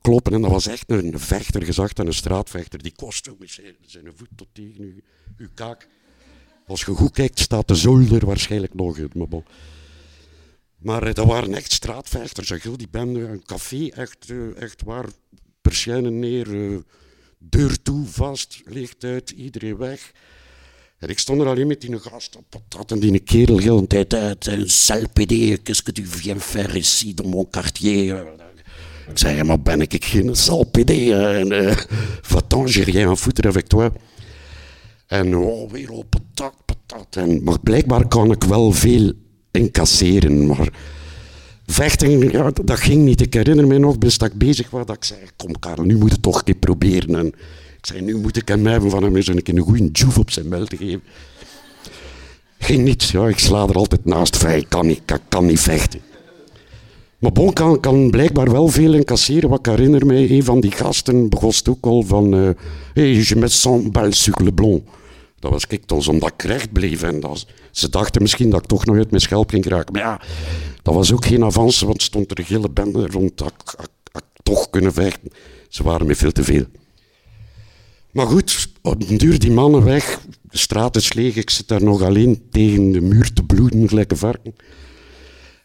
kloppen. 0.02 0.34
En 0.34 0.42
dat 0.42 0.52
was 0.52 0.68
echt 0.68 0.92
een 0.92 1.20
vechter, 1.20 1.64
gezegd, 1.64 2.00
en 2.00 2.08
een 2.08 2.14
straatvechter. 2.14 2.82
Die 2.82 2.96
kostte 2.96 3.36
zijn, 3.40 3.76
zijn 3.82 4.12
voet 4.16 4.30
tot 4.36 4.48
tegen 4.52 5.04
uw, 5.38 5.48
kaak. 5.54 5.88
Als 6.68 6.82
je 6.82 6.92
goed 6.92 7.12
kijkt, 7.12 7.40
staat 7.40 7.68
de 7.68 7.76
zolder 7.76 8.26
waarschijnlijk 8.26 8.74
nog 8.74 8.98
in. 8.98 9.12
Maar, 9.14 9.44
maar 10.78 11.04
eh, 11.04 11.14
dat 11.14 11.26
waren 11.26 11.54
echt 11.54 11.72
straatvechters. 11.72 12.50
Heel 12.50 12.78
die 12.78 12.90
bende, 12.90 13.20
een 13.20 13.44
café, 13.46 13.88
echt, 13.88 14.30
eh, 14.30 14.62
echt 14.62 14.84
waar. 14.84 15.06
Persiënen 15.62 16.20
neer, 16.20 16.72
eh, 16.72 16.78
deur 17.38 17.82
toe, 17.82 18.06
vast, 18.06 18.62
licht 18.66 19.04
uit, 19.04 19.30
iedereen 19.30 19.78
weg. 19.78 20.12
En 21.00 21.10
ik 21.10 21.20
stond 21.20 21.42
er 21.42 21.48
alleen 21.48 21.68
met 21.68 21.82
die 21.82 22.00
gast 22.00 22.36
op 22.36 22.44
patat 22.50 22.92
en 22.92 23.00
die 23.00 23.20
kerel 23.20 23.58
heel 23.58 23.78
een 23.78 23.88
tijd 23.88 24.14
uit. 24.14 24.48
En 24.48 24.70
sale 24.70 25.08
PD, 25.14 25.62
qu'est-ce 25.64 25.84
que 25.84 25.92
tu 25.92 26.06
viens 26.06 26.44
faire 26.44 26.78
ici 26.78 27.14
dans 27.14 27.30
mon 27.30 27.50
quartier? 27.50 28.26
Ik 29.10 29.18
zei, 29.18 29.44
maar 29.44 29.62
ben 29.62 29.82
ik 29.82 30.06
geen 30.06 30.36
sale 30.36 30.66
PD? 30.66 30.90
En, 31.10 31.52
uh, 31.52 31.76
va-t'en, 32.22 32.68
j'ai 32.68 32.84
rien 32.84 33.10
à 33.10 33.16
foutre 33.16 33.48
avec 33.48 33.68
toi. 33.68 33.90
En 35.08 35.36
oh, 35.36 35.72
weer 35.72 35.92
op 35.92 36.10
patat, 36.10 36.54
patat. 36.66 37.16
En, 37.16 37.44
maar 37.44 37.60
blijkbaar 37.60 38.08
kan 38.08 38.32
ik 38.32 38.44
wel 38.44 38.72
veel 38.72 39.14
incasseren. 39.52 40.48
Maar 40.48 40.70
vechten, 41.66 42.32
ja, 42.32 42.52
dat 42.64 42.80
ging 42.80 43.04
niet. 43.04 43.22
Ik 43.22 43.34
herinner 43.34 43.68
me 43.68 43.78
nog, 43.78 43.98
dat 43.98 44.24
ik 44.24 44.34
bezig 44.34 44.70
was, 44.70 44.86
dat 44.86 44.96
ik 44.96 45.04
zei, 45.04 45.20
kom 45.36 45.60
Karel, 45.60 45.84
nu 45.84 45.98
moet 45.98 46.12
je 46.12 46.20
toch 46.20 46.38
een 46.38 46.44
keer 46.44 46.56
proberen. 46.56 47.34
Zei, 47.88 48.02
nu 48.02 48.18
moet 48.18 48.38
ik 48.38 48.48
hem 48.48 48.66
hebben 48.66 48.90
van 48.90 49.04
hem 49.04 49.16
eens 49.16 49.28
een, 49.28 49.42
een 49.44 49.60
goede 49.60 49.90
joef 49.92 50.18
op 50.18 50.32
zijn 50.32 50.50
bel 50.50 50.66
te 50.66 50.78
geven. 50.78 51.02
Ging 52.60 52.84
niet, 52.84 53.04
ja, 53.04 53.28
ik 53.28 53.40
sla 53.40 53.68
er 53.68 53.76
altijd 53.76 54.06
naast. 54.06 54.38
Vrij, 54.38 54.58
ik 54.58 54.70
kan 54.70 54.88
niet, 54.88 55.02
kan, 55.06 55.20
kan 55.28 55.46
niet 55.46 55.60
vechten. 55.60 56.00
Maar 57.18 57.32
Bon 57.32 57.54
kan, 57.54 57.80
kan 57.80 58.10
blijkbaar 58.10 58.52
wel 58.52 58.68
veel 58.68 58.94
incasseren. 58.94 59.50
Wat 59.50 59.60
ik 59.60 59.66
herinner 59.66 60.06
me, 60.06 60.32
een 60.32 60.44
van 60.44 60.60
die 60.60 60.72
gasten 60.72 61.30
begon 61.30 61.52
ook 61.70 61.86
al 61.86 62.04
van... 62.04 62.36
Uh, 62.36 62.50
hey, 62.94 63.14
je 63.14 63.36
met 63.36 63.64
100 63.64 63.92
balles 63.92 64.24
sur 64.24 64.44
le 64.44 64.54
blond. 64.54 64.84
Dat 65.40 65.52
was 65.52 65.66
ik 65.68 65.92
omdat 65.92 66.32
ik 66.34 66.42
recht 66.42 66.72
bleef. 66.72 67.04
En 67.04 67.20
dat, 67.20 67.46
ze 67.72 67.90
dachten 67.90 68.22
misschien 68.22 68.50
dat 68.50 68.60
ik 68.60 68.68
toch 68.68 68.86
nog 68.86 68.96
uit 68.96 69.10
mijn 69.10 69.22
schelp 69.22 69.50
ging 69.50 69.66
raken. 69.66 69.94
Maar 69.94 70.02
ja, 70.02 70.22
dat 70.82 70.94
was 70.94 71.14
ook 71.14 71.26
geen 71.26 71.44
avance, 71.44 71.86
want 71.86 72.02
stond 72.02 72.32
er 72.32 72.40
een 72.40 72.46
hele 72.48 72.70
bende 72.70 73.08
rond 73.08 73.38
dat 73.38 73.48
ik, 73.48 73.88
toch 74.44 74.70
kunnen 74.70 74.94
vechten. 74.94 75.32
Ze 75.70 75.84
waren 75.84 76.08
me 76.08 76.16
veel 76.16 76.32
te 76.32 76.44
veel. 76.44 76.66
Maar 78.18 78.28
goed, 78.28 78.70
op 78.82 79.08
den 79.08 79.18
duur 79.18 79.40
die 79.40 79.52
mannen 79.52 79.84
weg. 79.84 80.22
De 80.42 80.58
straat 80.58 80.96
is 80.96 81.14
leeg. 81.14 81.36
Ik 81.36 81.50
zit 81.50 81.68
daar 81.68 81.84
nog 81.84 82.02
alleen 82.02 82.42
tegen 82.52 82.92
de 82.92 83.02
muur 83.02 83.34
te 83.34 83.44
bloeden, 83.44 83.88
gelijk 83.88 84.12
een 84.12 84.18
varken. 84.18 84.56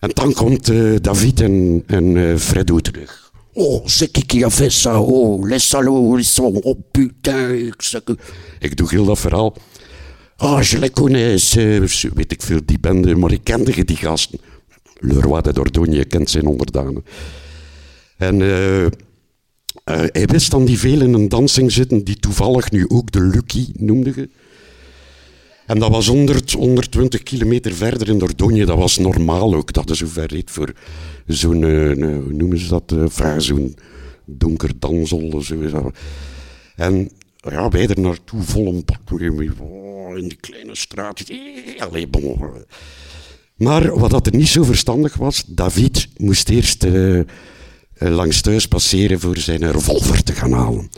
En 0.00 0.10
dan 0.12 0.32
komt 0.32 0.70
uh, 0.70 0.96
David 1.00 1.40
en, 1.40 1.82
en 1.86 2.04
uh, 2.04 2.36
Fredo 2.36 2.78
terug. 2.78 3.32
Oh, 3.52 3.86
c'est 3.86 4.10
qui 4.10 4.26
qui 4.26 4.44
a 4.44 4.50
fait 4.50 4.72
ça? 4.72 5.00
Oh, 5.00 5.48
les 5.48 5.68
salauds, 5.68 6.18
ils 6.18 6.32
sont... 6.32 6.60
Oh, 6.62 6.78
putain. 6.90 7.74
Ik 8.58 8.76
doe 8.76 8.88
heel 8.88 9.04
dat 9.04 9.18
verhaal. 9.18 9.56
Ah, 10.36 10.52
oh, 10.52 10.62
je 10.62 10.78
les 10.78 10.90
connais. 10.90 11.54
Weet 12.14 12.32
ik 12.32 12.42
veel, 12.42 12.60
die 12.64 12.80
bende. 12.80 13.16
Maar 13.16 13.32
ik 13.32 13.44
kende 13.44 13.84
die 13.84 13.96
gasten. 13.96 14.38
Le 14.98 15.20
Roi 15.20 15.42
de 15.42 15.52
Dordogne 15.52 16.04
kent 16.04 16.30
zijn 16.30 16.46
onderdanen. 16.46 17.04
En 18.16 18.40
uh, 18.40 18.86
uh, 19.84 20.02
hij 20.06 20.26
wist 20.26 20.50
dan 20.50 20.64
die 20.64 20.78
veel 20.78 21.00
in 21.00 21.14
een 21.14 21.28
dansing 21.28 21.72
zitten, 21.72 22.04
die 22.04 22.16
toevallig 22.16 22.70
nu 22.70 22.84
ook 22.88 23.12
de 23.12 23.20
Lucky 23.20 23.66
noemde. 23.72 24.28
En 25.66 25.78
dat 25.78 25.90
was 25.90 26.06
100, 26.06 26.52
120 26.52 27.22
kilometer 27.22 27.72
verder 27.74 28.08
in 28.08 28.18
Dordogne. 28.18 28.64
Dat 28.64 28.78
was 28.78 28.98
normaal 28.98 29.54
ook, 29.54 29.72
dat 29.72 29.90
is 29.90 30.02
ver 30.06 30.26
reed 30.26 30.50
voor 30.50 30.72
zo'n, 31.26 31.62
uh, 31.62 32.16
hoe 32.24 32.32
noemen 32.32 32.58
ze 32.58 32.68
dat, 32.68 32.92
uh, 32.92 33.38
zo'n 33.38 33.76
donker 34.24 34.70
dansel. 34.78 35.42
Zo. 35.42 35.90
En 36.76 37.10
ja, 37.36 37.68
wij 37.68 37.86
er 37.86 38.00
naartoe 38.00 38.42
vol 38.42 38.66
een 38.66 38.84
pak, 38.84 39.20
in 39.20 40.28
die 40.28 40.38
kleine 40.40 40.76
straat. 40.76 41.24
Allee, 41.78 42.08
bon. 42.08 42.40
Maar 43.54 43.98
wat 43.98 44.10
dat 44.10 44.26
er 44.26 44.36
niet 44.36 44.48
zo 44.48 44.62
verstandig 44.62 45.16
was, 45.16 45.44
David 45.46 46.08
moest 46.16 46.48
eerst 46.48 46.86
langs 48.10 48.40
thuis 48.40 48.68
passeren 48.68 49.20
voor 49.20 49.38
zijn 49.38 49.70
revolver 49.70 50.22
te 50.22 50.32
gaan 50.32 50.52
halen. 50.52 50.90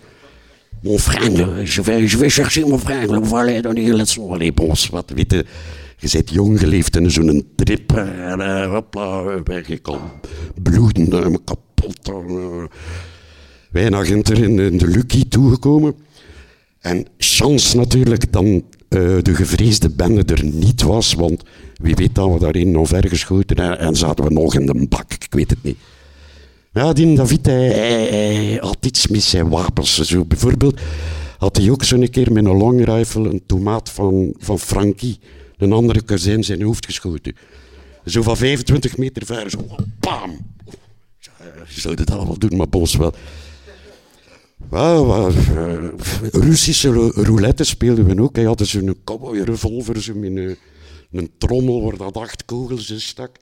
Mon 0.82 0.98
frère, 0.98 1.64
je 1.74 1.82
vais, 1.82 2.10
je 2.10 2.16
vais 2.16 2.34
chercher 2.34 2.66
mon 2.66 2.78
frère, 2.78 3.20
voilà, 3.22 3.60
dan 3.60 3.96
let's 3.96 4.14
go. 4.14 4.32
Allee, 4.32 4.52
bons, 4.52 4.88
wat 4.88 5.10
weet 5.14 5.32
je. 5.32 5.44
Je 5.98 6.08
bent 6.12 6.30
jong, 6.30 6.58
geleefd 6.58 6.96
in 6.96 7.10
zo'n 7.10 7.46
trip. 7.56 7.92
En 7.92 8.40
uh, 8.40 8.72
hopla, 8.72 9.40
ik 9.66 9.86
al 9.86 10.00
bloeden, 10.62 11.44
kapot. 11.44 12.12
Wij 13.70 13.88
naar 13.88 14.04
Ginter 14.04 14.42
in, 14.42 14.78
de 14.78 14.86
Lucky 14.86 15.28
toegekomen. 15.28 15.94
En 16.80 17.06
chance 17.18 17.76
natuurlijk 17.76 18.32
dan 18.32 18.64
de 18.88 19.34
gevreesde 19.34 19.90
bende 19.90 20.34
er 20.34 20.44
niet 20.44 20.82
was, 20.82 21.14
want 21.14 21.42
wie 21.74 21.94
weet 21.94 22.14
dat 22.14 22.32
we 22.32 22.38
daarin 22.38 22.76
omver 22.76 23.08
geschoten 23.08 23.56
en, 23.56 23.78
en 23.78 23.96
zaten 23.96 24.24
we 24.24 24.30
nog 24.32 24.54
in 24.54 24.66
de 24.66 24.86
bak, 24.88 25.12
ik 25.12 25.26
weet 25.34 25.50
het 25.50 25.62
niet. 25.62 25.76
Ja, 26.74 26.92
die 26.92 27.16
David, 27.16 27.46
hij, 27.46 27.68
hij, 27.68 28.58
had 28.60 28.76
iets 28.80 29.06
met 29.06 29.22
zijn 29.22 29.48
wapens. 29.48 30.00
Zo, 30.00 30.24
bijvoorbeeld 30.24 30.80
had 31.38 31.56
hij 31.56 31.70
ook 31.70 31.84
zo'n 31.84 32.10
keer 32.10 32.32
met 32.32 32.44
een 32.44 32.56
long 32.56 32.84
rifle 32.84 33.30
een 33.30 33.42
tomaat 33.46 33.90
van, 33.90 34.34
van 34.38 34.58
Frankie, 34.58 35.18
een 35.56 35.72
andere 35.72 36.02
kazijn, 36.02 36.44
zijn 36.44 36.62
hoofd 36.62 36.86
geschoten. 36.86 37.36
Zo 38.06 38.22
van 38.22 38.36
25 38.36 38.96
meter 38.96 39.26
ver, 39.26 39.50
zo 39.50 39.58
bam. 40.00 40.38
Je 41.74 41.80
zou 41.80 41.94
dat 41.94 42.10
allemaal 42.10 42.38
doen, 42.38 42.56
maar 42.56 42.68
bos 42.68 42.96
wel. 42.96 43.14
Well, 44.68 45.02
uh, 45.02 45.88
Russische 46.32 47.10
roulette 47.14 47.64
speelden 47.64 48.06
we 48.06 48.22
ook. 48.22 48.36
Hij 48.36 48.44
had 48.44 48.66
zo'n 48.66 48.96
cowboy 49.04 49.38
revolver, 49.38 50.02
zo 50.02 50.14
met 50.14 50.36
een, 50.36 50.56
een 51.12 51.30
trommel 51.38 51.82
waar 51.82 51.96
dat 51.96 52.16
acht 52.16 52.44
kogels 52.44 52.90
in 52.90 53.00
stak. 53.00 53.36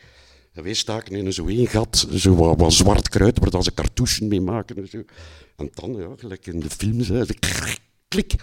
En 0.52 0.62
wij 0.62 0.74
staken 0.74 1.16
in 1.16 1.32
zo'n 1.32 1.66
gat, 1.66 2.06
zo 2.14 2.54
wat, 2.56 2.72
zwart 2.72 3.08
kruid, 3.08 3.38
waar 3.38 3.62
ze 3.62 3.74
cartouchen 3.74 4.28
mee 4.28 4.40
maken 4.40 4.76
en 4.76 4.88
zo. 4.88 5.02
En 5.56 5.70
dan, 5.74 5.92
ja, 5.92 6.08
gelijk 6.16 6.46
in 6.46 6.60
de 6.60 6.70
films, 6.70 7.08
hè, 7.08 7.22
klik, 8.08 8.34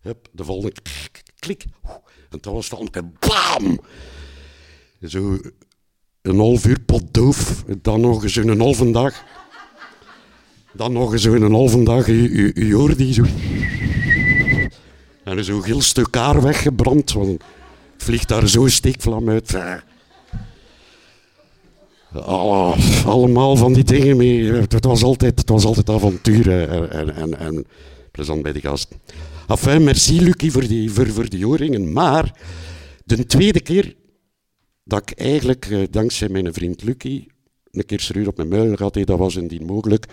hup, 0.00 0.28
de 0.32 0.44
volgende 0.44 0.74
klik, 1.38 1.64
en 2.30 2.38
dan 2.40 2.54
was 2.54 2.70
het 2.70 2.92
dan 2.92 3.12
bam! 3.18 3.80
Zo 5.02 5.38
een 6.22 6.38
half 6.38 6.66
uur 6.66 6.80
pot 6.80 7.14
doof, 7.14 7.64
dan 7.82 8.00
nog 8.00 8.22
eens 8.22 8.36
een 8.36 8.60
halve 8.60 8.90
dag. 8.90 9.24
Dan 10.72 10.92
nog 10.92 11.12
eens 11.12 11.24
een 11.24 11.52
halve 11.52 11.82
dag, 11.82 12.06
je 12.06 12.70
hoorde 12.74 12.96
die 12.96 13.12
zo... 13.12 13.24
En 15.24 15.44
zo'n 15.44 15.64
heel 15.64 15.80
stuk 15.80 16.10
kaar 16.10 16.42
weggebrand, 16.42 17.12
want 17.12 17.42
vliegt 17.96 18.28
daar 18.28 18.48
zo'n 18.48 18.68
steekvlam 18.68 19.28
uit. 19.28 19.56
Allemaal 22.24 23.56
van 23.56 23.72
die 23.72 23.84
dingen 23.84 24.16
mee. 24.16 24.52
Het 24.52 24.84
was 24.84 25.02
altijd, 25.02 25.38
het 25.38 25.48
was 25.48 25.64
altijd 25.64 25.90
avontuur 25.90 26.68
en, 26.68 27.14
en, 27.14 27.38
en 27.38 27.66
plezant 28.10 28.42
bij 28.42 28.52
de 28.52 28.60
gasten. 28.60 28.96
Enfin, 29.48 29.84
merci 29.84 30.22
Lucky 30.22 30.50
voor 30.50 30.66
die, 30.66 30.90
voor, 30.90 31.06
voor 31.06 31.28
die. 31.28 31.78
Maar 31.78 32.32
de 33.04 33.26
tweede 33.26 33.60
keer 33.60 33.94
dat 34.84 35.10
ik 35.10 35.18
eigenlijk, 35.18 35.66
eh, 35.70 35.82
dankzij 35.90 36.28
mijn 36.28 36.52
vriend 36.54 36.82
Lucky, 36.82 37.26
een 37.70 37.86
keer 37.86 38.00
serieus 38.00 38.26
op 38.26 38.36
mijn 38.36 38.48
muil 38.48 38.76
had, 38.76 38.94
dat 38.94 39.18
was 39.18 39.36
indien 39.36 39.64
mogelijk 39.64 40.06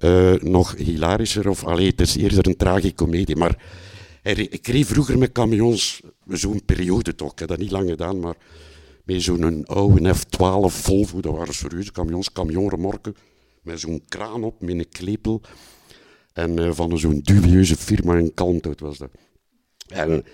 uh, 0.00 0.32
nog 0.34 0.76
hilarischer. 0.76 1.48
Of 1.48 1.64
allee, 1.64 1.86
het 1.86 2.00
is 2.00 2.16
eerder 2.16 2.46
een 2.46 2.56
tragicomedie. 2.56 3.36
Maar 3.36 3.56
ik 4.22 4.66
reed 4.66 4.86
vroeger 4.86 5.18
met 5.18 5.32
camions, 5.32 6.00
zo'n 6.28 6.64
periode 6.64 7.14
toch, 7.14 7.32
ik 7.32 7.38
heb 7.38 7.48
dat 7.48 7.58
niet 7.58 7.70
lang 7.70 7.88
gedaan, 7.88 8.20
maar 8.20 8.36
met 9.04 9.22
zo'n 9.22 9.66
oude 9.66 10.14
F12 10.14 10.66
Volvo, 10.66 11.20
dat 11.20 11.36
waren 11.36 11.54
serieuze 11.54 11.92
camions, 11.92 12.32
camionremorken, 12.32 13.16
met 13.62 13.80
zo'n 13.80 14.02
kraan 14.08 14.44
op, 14.44 14.60
met 14.60 14.74
een 14.74 14.88
klepel. 14.88 15.40
En 16.32 16.60
uh, 16.60 16.70
van 16.72 16.98
zo'n 16.98 17.20
dubieuze 17.20 17.76
firma 17.76 18.16
in 18.16 18.34
Kalmthout 18.34 18.80
was 18.80 18.98
dat. 18.98 19.10
En 19.88 20.24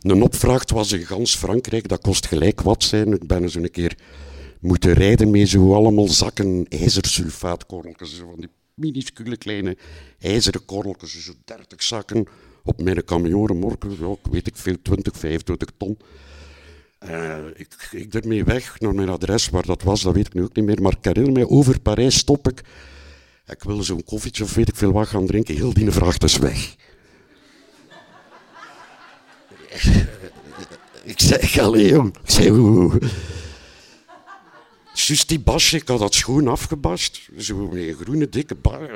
een 0.00 0.22
opvracht 0.22 0.70
was 0.70 0.92
in 0.92 1.06
gans 1.06 1.36
Frankrijk, 1.36 1.88
dat 1.88 2.00
kost 2.00 2.26
gelijk 2.26 2.60
wat 2.60 2.82
zijn. 2.82 3.12
Ik 3.12 3.26
ben 3.26 3.42
eens 3.42 3.54
een 3.54 3.70
keer 3.70 3.98
moeten 4.60 4.92
rijden 4.92 5.30
met 5.30 5.48
zo 5.48 5.74
allemaal 5.74 6.08
zakken 6.08 6.66
ijzersulfaatkorreltjes, 6.68 8.14
van 8.14 8.40
die 8.40 8.48
minuscule 8.74 9.36
kleine 9.36 9.76
ijzeren 10.18 10.64
korreltjes, 10.64 11.24
zo 11.24 11.32
30 11.44 11.82
zakken 11.82 12.26
op 12.64 12.82
mijn 12.82 13.04
camionremorken, 13.04 13.96
ja, 13.98 14.30
weet 14.30 14.46
ik 14.46 14.56
veel, 14.56 14.76
20, 14.82 15.16
25 15.16 15.70
ton. 15.76 15.96
Uh, 17.04 17.36
ik 17.54 17.74
ging 17.76 18.14
ermee 18.14 18.44
weg 18.44 18.80
naar 18.80 18.94
mijn 18.94 19.08
adres, 19.08 19.48
waar 19.48 19.66
dat 19.66 19.82
was, 19.82 20.02
dat 20.02 20.14
weet 20.14 20.26
ik 20.26 20.34
nu 20.34 20.42
ook 20.42 20.54
niet 20.54 20.64
meer. 20.64 20.82
Maar 20.82 20.96
ik 21.02 21.32
mij, 21.32 21.46
over 21.46 21.80
Parijs 21.80 22.16
stop 22.16 22.48
ik. 22.48 22.60
Ik 23.46 23.62
wil 23.62 23.82
zo'n 23.82 24.04
koffietje 24.04 24.44
of 24.44 24.54
weet 24.54 24.68
ik 24.68 24.76
veel 24.76 24.92
wat 24.92 25.08
gaan 25.08 25.26
drinken. 25.26 25.54
Heel 25.54 25.74
die 25.74 25.90
vracht 25.90 26.24
is 26.24 26.36
weg. 26.36 26.74
ik 31.04 31.20
zei, 31.20 31.60
allee 31.60 31.88
jong. 31.88 32.14
Ik 32.26 32.48
hoe? 32.48 32.98
Juist 34.94 35.28
die 35.28 35.40
basje, 35.40 35.76
ik 35.76 35.88
had 35.88 35.98
dat 35.98 36.14
schoon 36.14 36.48
afgebast. 36.48 37.28
Zo 37.38 37.56
met 37.56 37.82
een 37.82 37.94
groene 37.94 38.28
dikke 38.28 38.54
bar. 38.54 38.88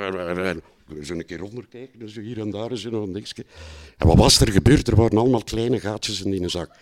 Zo 1.03 1.15
een 1.15 1.27
keer 1.27 1.43
onderkijken, 1.43 2.11
zo 2.11 2.21
hier 2.21 2.41
en 2.41 2.51
daar 2.51 2.73
is 2.73 2.85
nog 2.85 3.07
dingetje. 3.07 3.45
En 3.97 4.07
wat 4.07 4.17
was 4.17 4.41
er 4.41 4.53
gebeurd? 4.53 4.89
Er 4.89 4.97
waren 4.97 5.19
allemaal 5.19 5.45
kleine 5.45 5.81
gaatjes 5.81 6.23
in 6.23 6.31
die 6.31 6.49
zak. 6.49 6.77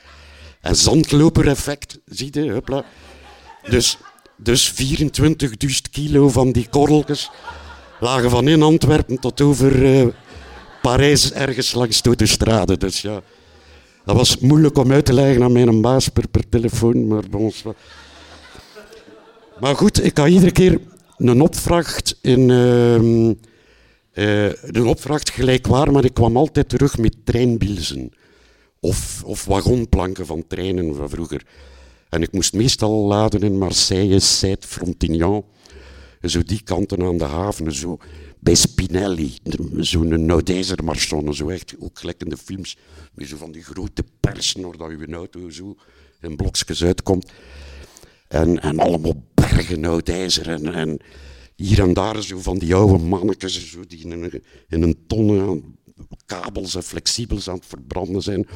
En 0.61 0.77
zandloper-effect, 0.77 1.99
zie 2.07 2.31
je. 2.33 2.63
Dus, 3.69 3.99
dus 4.37 4.73
24.000 4.73 5.69
kilo 5.91 6.29
van 6.29 6.53
die 6.53 6.67
korreltjes 6.71 7.31
lagen 8.01 8.31
van 8.31 8.49
in 8.49 8.63
Antwerpen 8.63 9.19
tot 9.19 9.41
over 9.41 9.83
uh, 9.83 10.07
Parijs 10.83 11.33
ergens 11.33 11.73
langs 11.73 12.03
de 12.03 12.27
strade. 12.27 12.77
Dus 12.77 13.01
ja, 13.01 13.23
dat 14.05 14.17
was 14.17 14.39
moeilijk 14.39 14.79
om 14.79 14.93
uit 14.93 15.05
te 15.05 15.13
leggen 15.13 15.43
aan 15.43 15.53
mijn 15.53 15.81
baas 15.81 16.09
per, 16.09 16.49
telefoon, 16.49 17.07
maar. 17.07 17.25
Maar 19.61 19.77
goed, 19.77 20.05
ik 20.05 20.17
had 20.19 20.29
iedere 20.29 20.53
keer 20.53 20.81
een 21.17 21.41
opvracht 21.41 22.19
in... 22.23 22.49
Uh, 22.49 23.35
uh, 24.15 24.53
een 24.63 24.87
opvracht 24.87 25.31
gelijkwaar, 25.31 25.93
maar 25.93 26.05
ik 26.05 26.15
kwam 26.15 26.37
altijd 26.37 26.69
terug 26.69 26.99
met 26.99 27.17
treinbilzen. 27.25 28.13
Of, 28.81 29.23
of 29.25 29.45
wagonplanken 29.45 30.27
van 30.27 30.47
treinen 30.47 30.95
van 30.95 31.11
vroeger. 31.11 31.47
En 32.09 32.23
ik 32.23 32.33
moest 32.33 32.53
meestal 32.53 33.07
laden 33.07 33.41
in 33.41 33.59
Marseille, 33.59 34.21
Seid, 34.21 34.65
Frontignan. 34.65 35.45
Zo 36.23 36.43
die 36.43 36.63
kanten 36.63 37.03
aan 37.03 37.19
de 37.19 37.25
haven, 37.25 37.73
zo 37.73 37.99
bij 38.41 38.55
Spinelli. 38.55 39.39
Zo'n 39.77 40.27
Noudijzermarchonne, 40.27 41.35
zo 41.35 41.49
echt, 41.49 41.75
ook 41.79 41.99
gelijk 41.99 42.23
in 42.23 42.29
de 42.29 42.37
films. 42.37 42.77
Met 43.15 43.29
zo 43.29 43.37
van 43.37 43.53
die 43.53 43.63
grote 43.63 44.05
persen, 44.21 44.77
waar 44.77 44.99
je 44.99 45.13
auto 45.13 45.51
zo 45.51 45.77
in 46.21 46.37
blokjes 46.37 46.85
uitkomt. 46.85 47.33
En, 48.29 48.61
en 48.61 48.79
allemaal 48.79 49.25
bergen 49.35 49.81
Noudijzer. 49.81 50.49
En, 50.49 50.99
hier 51.57 51.81
en 51.81 51.93
daar 51.93 52.23
zo 52.23 52.39
van 52.39 52.59
die 52.59 52.75
oude 52.75 53.05
mannetjes 53.05 53.71
zo, 53.71 53.87
die 53.87 54.05
in 54.05 54.11
een, 54.11 54.43
in 54.69 54.83
een 54.83 54.99
tonne 55.07 55.61
kabels 56.27 56.75
en 56.75 56.83
flexibels 56.83 57.49
aan 57.49 57.57
het 57.57 57.67
verbranden 57.67 58.23
zijn 58.23 58.47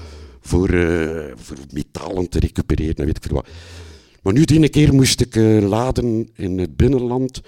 voor, 0.40 0.70
uh, 0.70 1.32
voor 1.34 1.56
metalen 1.72 2.28
te 2.28 2.38
recupereren 2.38 2.96
en 2.96 3.04
weet 3.04 3.16
ik 3.16 3.22
veel 3.22 3.34
wat. 3.34 3.48
Maar 4.22 4.32
nu 4.32 4.44
die 4.44 4.56
ene 4.56 4.68
keer 4.68 4.94
moest 4.94 5.20
ik 5.20 5.36
uh, 5.36 5.68
laden 5.68 6.28
in 6.34 6.58
het 6.58 6.76
binnenland. 6.76 7.40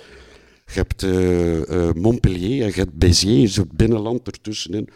Je 0.66 0.72
hebt 0.72 1.02
uh, 1.02 1.92
Montpellier 1.92 2.62
en 2.62 2.68
je 2.68 2.74
hebt 2.74 2.98
Béziers, 2.98 3.54
zo 3.54 3.64
binnenland 3.74 4.26
ertussenin. 4.26 4.88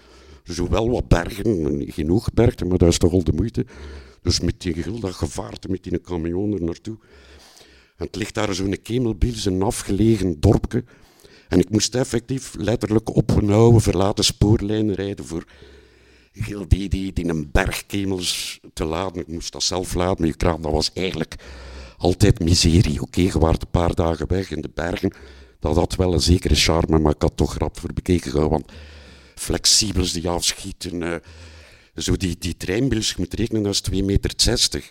Zo 0.44 0.68
wel 0.68 0.90
wat 0.90 1.08
bergen, 1.08 1.84
genoeg 1.92 2.32
bergen, 2.32 2.68
maar 2.68 2.78
dat 2.78 2.88
is 2.88 2.98
toch 2.98 3.12
al 3.12 3.24
de 3.24 3.32
moeite. 3.32 3.66
Dus 4.22 4.40
met 4.40 4.61
die 4.61 4.74
heel 4.82 5.00
dat 5.00 5.12
gevaarte 5.12 5.68
met 5.68 5.82
die 5.82 6.00
camion 6.00 6.52
er 6.52 6.62
naartoe. 6.62 6.96
En 7.96 8.06
het 8.06 8.16
ligt 8.16 8.34
daar 8.34 8.54
zo'n 8.54 8.82
kemelbiel, 8.82 9.34
een 9.44 9.62
afgelegen 9.62 10.40
dorpje. 10.40 10.84
En 11.48 11.58
ik 11.58 11.70
moest 11.70 11.94
effectief 11.94 12.54
letterlijk 12.58 13.16
op 13.16 13.30
een 13.30 13.50
oude 13.50 13.80
verlaten 13.80 14.24
spoorlijn 14.24 14.94
rijden 14.94 15.24
voor 15.24 15.44
heel 16.32 16.68
die, 16.68 16.88
die, 16.88 17.12
die 17.12 17.28
een 17.28 17.50
bergkemels 17.52 18.61
te 18.72 18.84
laden. 18.84 19.20
Ik 19.20 19.28
moest 19.28 19.52
dat 19.52 19.62
zelf 19.62 19.94
laden, 19.94 20.16
maar 20.18 20.28
je 20.28 20.37
kraan, 20.37 20.62
dat 20.62 20.72
was 20.72 20.92
eigenlijk 20.92 21.34
altijd 21.96 22.40
miserie. 22.40 23.02
Oké, 23.02 23.20
je 23.20 23.38
waart 23.38 23.62
een 23.62 23.70
paar 23.70 23.94
dagen 23.94 24.28
weg 24.28 24.50
in 24.50 24.61
de 24.61 24.70
bergen. 24.74 25.12
Dat 25.61 25.76
had 25.76 25.94
wel 25.94 26.12
een 26.12 26.20
zekere 26.20 26.54
charme, 26.54 26.98
maar 26.98 27.14
ik 27.14 27.22
had 27.22 27.37
toch 27.37 27.58
rap 27.58 27.78
voor 27.78 27.92
bekeken. 27.92 28.48
Want 28.48 28.72
flexibels 29.34 30.12
die 30.12 30.28
afschieten. 30.28 31.02
Uh, 31.02 31.14
zo 31.94 32.16
die, 32.16 32.37
die 32.38 32.56
treinbils, 32.56 33.08
je 33.08 33.14
moet 33.18 33.34
rekenen, 33.34 33.62
dat 33.62 33.72
is 33.72 33.82
2,60 34.00 34.04
meter. 34.04 34.90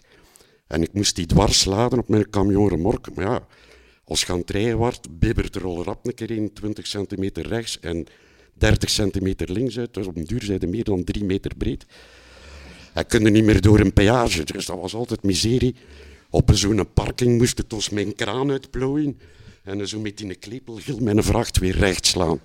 En 0.67 0.81
ik 0.81 0.93
moest 0.93 1.15
die 1.15 1.25
dwars 1.25 1.65
laden 1.65 1.99
op 1.99 2.07
mijn 2.07 2.29
camion 2.29 2.69
remorque. 2.69 3.11
Maar 3.15 3.25
ja, 3.25 3.47
als 4.07 4.21
je 4.21 4.31
aan 4.31 4.43
het 4.45 4.73
wordt, 4.73 5.19
bibbert 5.19 5.55
er 5.55 5.65
al 5.65 5.83
rap 5.83 6.05
een 6.05 6.13
keer 6.13 6.31
in 6.31 6.53
20 6.53 6.87
centimeter 6.87 7.47
rechts 7.47 7.79
en 7.79 8.05
30 8.53 8.89
centimeter 8.89 9.51
links 9.51 9.77
uit. 9.79 9.93
Dus 9.93 10.07
op 10.07 10.15
een 10.15 10.23
duur 10.23 10.67
meer 10.67 10.83
dan 10.83 11.03
3 11.03 11.23
meter 11.23 11.51
breed. 11.57 11.85
Hij 12.93 13.05
kon 13.05 13.31
niet 13.31 13.43
meer 13.43 13.61
door 13.61 13.79
een 13.79 13.93
peage, 13.93 14.43
dus 14.43 14.65
dat 14.65 14.79
was 14.79 14.93
altijd 14.93 15.23
miserie. 15.23 15.75
Op 16.29 16.49
zo'n 16.53 16.93
parking 16.93 17.37
moest 17.37 17.59
ik 17.59 17.69
dus 17.69 17.89
mijn 17.89 18.15
kraan 18.15 18.51
uitplooien 18.51 19.19
en 19.63 19.87
zo 19.87 19.99
met 19.99 20.37
klepel 20.39 20.79
heel 20.83 20.99
mijn 20.99 21.23
vracht 21.23 21.57
weer 21.57 21.75
recht 21.75 22.05
slaan. 22.05 22.39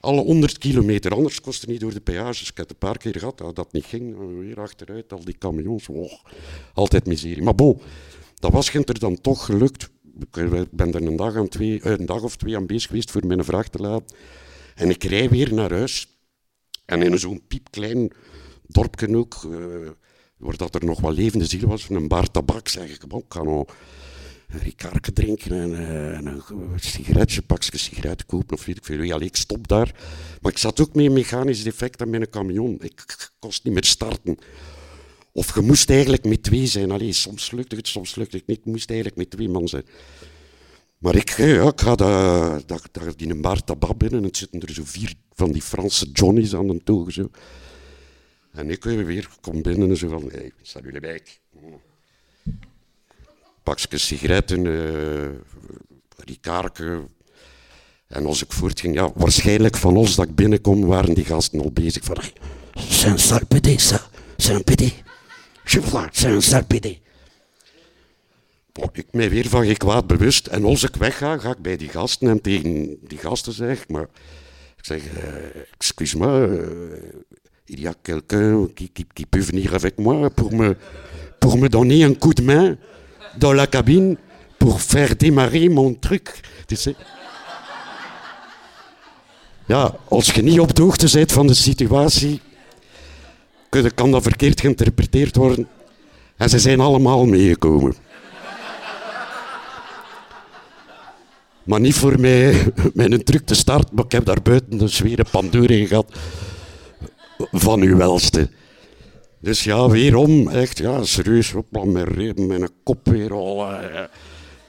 Alle 0.00 0.20
100 0.20 0.58
kilometer, 0.58 1.14
anders 1.14 1.40
kostte 1.40 1.70
niet 1.70 1.80
door 1.80 1.92
de 1.94 2.00
peages. 2.00 2.40
Ik 2.40 2.56
heb 2.56 2.56
het 2.56 2.70
een 2.70 2.88
paar 2.88 2.98
keer 2.98 3.18
gehad 3.18 3.38
dat 3.38 3.56
dat 3.56 3.72
niet 3.72 3.84
ging. 3.84 4.16
Weer 4.40 4.60
achteruit, 4.60 5.12
al 5.12 5.24
die 5.24 5.38
camions. 5.38 5.88
Oh, 5.88 6.12
altijd 6.74 7.06
miserie. 7.06 7.42
Maar 7.42 7.54
bon, 7.54 7.80
dat 8.34 8.52
was 8.52 8.74
er 8.74 8.98
dan 8.98 9.20
toch 9.20 9.44
gelukt. 9.44 9.90
Ik 10.18 10.70
ben 10.70 10.94
er 10.94 11.06
een 11.06 11.16
dag, 11.16 11.36
aan 11.36 11.48
twee, 11.48 11.80
eh, 11.80 11.92
een 11.92 12.06
dag 12.06 12.22
of 12.22 12.36
twee 12.36 12.56
aan 12.56 12.66
bezig 12.66 12.88
geweest 12.88 13.10
voor 13.10 13.26
mijn 13.26 13.44
vracht 13.44 13.72
te 13.72 13.78
laten. 13.78 14.16
En 14.74 14.90
ik 14.90 15.04
rij 15.04 15.28
weer 15.28 15.54
naar 15.54 15.70
huis. 15.70 16.16
En 16.84 17.02
in 17.02 17.18
zo'n 17.18 17.46
piepklein 17.48 18.12
dorpje 18.66 19.16
ook, 19.16 19.48
waar 20.36 20.56
dat 20.56 20.74
er 20.74 20.84
nog 20.84 21.00
wat 21.00 21.14
levende 21.14 21.44
ziel 21.44 21.68
was, 21.68 21.88
een 21.88 22.08
bar 22.08 22.30
tabak, 22.30 22.68
zeg 22.68 22.94
ik, 22.94 23.02
ik 23.02 23.24
kan 23.28 23.46
nou 23.46 23.66
een 24.52 24.58
ricarke 24.58 25.12
drinken 25.12 25.52
en, 25.52 25.70
uh, 25.70 26.16
en, 26.16 26.26
een 26.26 26.42
sigaretje, 26.76 27.42
pakje 27.42 27.78
sigaretten 27.78 28.26
kopen 28.26 28.56
of 28.56 28.64
weet 28.64 28.76
ik 28.76 28.84
veel. 28.84 29.02
Ja, 29.02 29.20
ik 29.20 29.36
stop 29.36 29.68
daar. 29.68 29.94
Maar 30.40 30.52
ik 30.52 30.58
zat 30.58 30.80
ook 30.80 30.94
met 30.94 31.04
een 31.04 31.12
mechanisch 31.12 31.62
defect 31.62 32.02
aan 32.02 32.10
mijn 32.10 32.30
camion. 32.30 32.78
Ik 32.80 33.28
kost 33.38 33.64
niet 33.64 33.72
meer 33.72 33.84
starten. 33.84 34.38
Of 35.32 35.54
je 35.54 35.60
moest 35.60 35.90
eigenlijk 35.90 36.24
met 36.24 36.42
twee 36.42 36.66
zijn. 36.66 36.90
Allee, 36.90 37.12
soms 37.12 37.50
lukte 37.50 37.76
het, 37.76 37.88
soms 37.88 38.14
lukte 38.14 38.36
het 38.36 38.46
niet. 38.46 38.60
Je 38.64 38.70
moest 38.70 38.88
eigenlijk 38.88 39.18
met 39.18 39.30
twee 39.30 39.48
man 39.48 39.68
zijn. 39.68 39.84
Maar 40.98 41.14
ik, 41.14 41.30
ja, 41.30 41.68
ik 41.68 41.80
ga 41.80 41.94
daar, 41.94 42.66
daar, 42.66 43.12
een 43.16 43.40
bar 43.40 43.64
tabak 43.64 43.98
binnen 43.98 44.18
en 44.18 44.24
het 44.24 44.36
zitten 44.36 44.60
er 44.60 44.72
zo 44.72 44.82
vier 44.84 45.14
van 45.32 45.52
die 45.52 45.62
Franse 45.62 46.10
Johnny's 46.12 46.54
aan 46.54 46.66
de 46.66 46.80
togen. 46.84 47.12
Zo. 47.12 47.30
En 48.52 48.70
ik 48.70 48.84
weer 48.84 49.28
kom 49.40 49.62
binnen 49.62 49.90
en 49.90 49.96
zo 49.96 50.08
van, 50.08 50.28
hey, 50.30 50.52
staan 50.62 50.82
jullie 50.82 51.00
bij? 51.00 51.22
Pakje 53.62 53.98
sigaretten, 53.98 54.64
uh, 54.64 55.28
ricarke. 56.16 57.02
En 58.06 58.26
als 58.26 58.42
ik 58.42 58.52
voortging, 58.52 58.94
ja, 58.94 59.12
waarschijnlijk 59.14 59.76
van 59.76 59.96
ons 59.96 60.14
dat 60.14 60.28
ik 60.28 60.34
binnenkom, 60.34 60.84
waren 60.86 61.14
die 61.14 61.24
gasten 61.24 61.60
al 61.60 61.72
bezig 61.72 62.04
van, 62.04 62.16
c'est 62.74 63.06
un 63.06 63.18
sale 63.18 63.44
pédé, 63.44 64.92
Je 65.64 66.40
sale 66.40 66.64
pédé. 66.64 66.98
Oh, 68.74 68.88
ik 68.92 69.06
mij 69.10 69.30
weer 69.30 69.48
van 69.48 69.76
kwaad 69.76 70.06
bewust. 70.06 70.46
En 70.46 70.64
als 70.64 70.82
ik 70.82 70.96
wegga, 70.96 71.38
ga 71.38 71.50
ik 71.50 71.62
bij 71.62 71.76
die 71.76 71.88
gasten 71.88 72.28
en 72.28 72.40
tegen 72.40 72.96
die 73.08 73.18
gasten 73.18 73.52
zeg 73.52 73.88
maar... 73.88 74.06
Ik 74.76 74.88
zeg, 74.88 75.02
uh, 75.04 75.62
excuse-moi, 75.78 76.46
uh, 76.46 76.66
il 77.66 77.80
y 77.80 77.86
a 77.86 77.94
quelqu'un 78.02 78.68
qui, 78.74 78.90
qui, 78.92 79.06
qui, 79.14 79.26
peut 79.26 79.44
venir 79.44 79.74
avec 79.74 79.98
moi 79.98 80.28
pour 80.30 80.52
me, 80.52 80.76
pour 81.38 81.56
me 81.56 81.68
donner 81.68 82.02
un 82.02 82.14
coup 82.14 82.34
de 82.34 82.42
main 82.42 82.76
dans 83.38 83.52
la 83.52 83.68
cabine 83.68 84.16
pour 84.58 84.80
faire 84.80 85.14
démarrer 85.14 85.68
mon 85.68 85.94
truc. 85.94 86.40
Tu 86.66 86.76
sais? 86.76 86.96
Ja, 89.66 89.94
als 90.08 90.30
je 90.30 90.42
niet 90.42 90.60
op 90.60 90.74
de 90.74 90.82
hoogte 90.82 91.08
bent 91.12 91.32
van 91.32 91.46
de 91.46 91.54
situatie, 91.54 92.40
kan 93.94 94.10
dat 94.10 94.22
verkeerd 94.22 94.60
geïnterpreteerd 94.60 95.36
worden. 95.36 95.68
En 96.36 96.48
ze 96.48 96.58
zijn 96.58 96.80
allemaal 96.80 97.24
meegekomen. 97.24 97.94
Maar 101.64 101.80
niet 101.80 101.94
voor 101.94 102.20
mij 102.20 102.72
een 102.94 103.24
truc 103.24 103.46
te 103.46 103.54
starten, 103.54 103.94
maar 103.94 104.04
ik 104.04 104.12
heb 104.12 104.24
daar 104.24 104.42
buiten 104.42 104.80
een 104.80 104.88
zware 104.88 105.24
pandoer 105.30 105.70
gehad 105.70 106.18
van 107.52 107.80
uw 107.80 107.96
welste. 107.96 108.50
Dus 109.38 109.64
ja, 109.64 109.88
weerom, 109.88 110.48
echt, 110.48 110.78
ja, 110.78 111.04
serieus, 111.04 111.54
op 111.54 111.66
met 111.70 112.36
mijn 112.48 112.68
kop 112.82 113.08
weer 113.08 113.32
al. 113.32 113.70
Uh, 113.70 114.00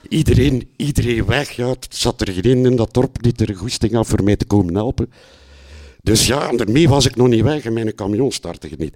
iedereen, 0.10 0.70
iedereen 0.76 1.26
weg, 1.26 1.50
ja, 1.50 1.76
zat 1.90 2.22
er 2.22 2.34
geen 2.34 2.66
in 2.66 2.76
dat 2.76 2.94
dorp 2.94 3.24
die 3.24 3.46
er 3.46 3.56
goesting 3.56 3.94
had 3.94 4.08
voor 4.08 4.24
mij 4.24 4.36
te 4.36 4.46
komen 4.46 4.76
helpen. 4.76 5.12
Dus 6.04 6.28
ja, 6.28 6.52
daarmee 6.52 6.90
was 6.90 7.06
ik 7.06 7.16
nog 7.16 7.28
niet 7.28 7.44
weg 7.44 7.66
en 7.66 7.74
mijn 7.74 7.96
camion 7.96 8.32
startte 8.32 8.70
niet. 8.78 8.96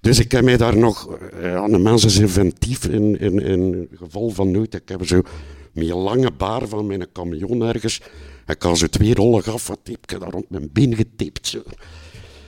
Dus 0.00 0.18
ik 0.18 0.32
heb 0.32 0.44
mij 0.44 0.56
daar 0.56 0.76
nog 0.76 1.18
uh, 1.40 1.56
aan 1.56 1.70
de 1.70 1.78
mensen 1.78 2.22
inventief 2.22 2.84
in, 2.84 3.20
in, 3.20 3.40
in 3.40 3.88
geval 3.94 4.28
van 4.28 4.50
nood. 4.50 4.74
Ik 4.74 4.88
heb 4.88 5.06
zo 5.06 5.22
een 5.74 5.86
lange 5.86 6.30
baar 6.30 6.68
van 6.68 6.86
mijn 6.86 7.12
camion 7.12 7.62
ergens. 7.62 8.00
Ik 8.46 8.58
kan 8.58 8.76
zo 8.76 8.86
twee 8.86 9.14
rollen 9.14 9.42
heb 9.44 9.86
ik 9.86 10.20
daar 10.20 10.30
rond 10.30 10.50
mijn 10.50 10.72
been 10.72 10.96
getipt. 10.96 11.56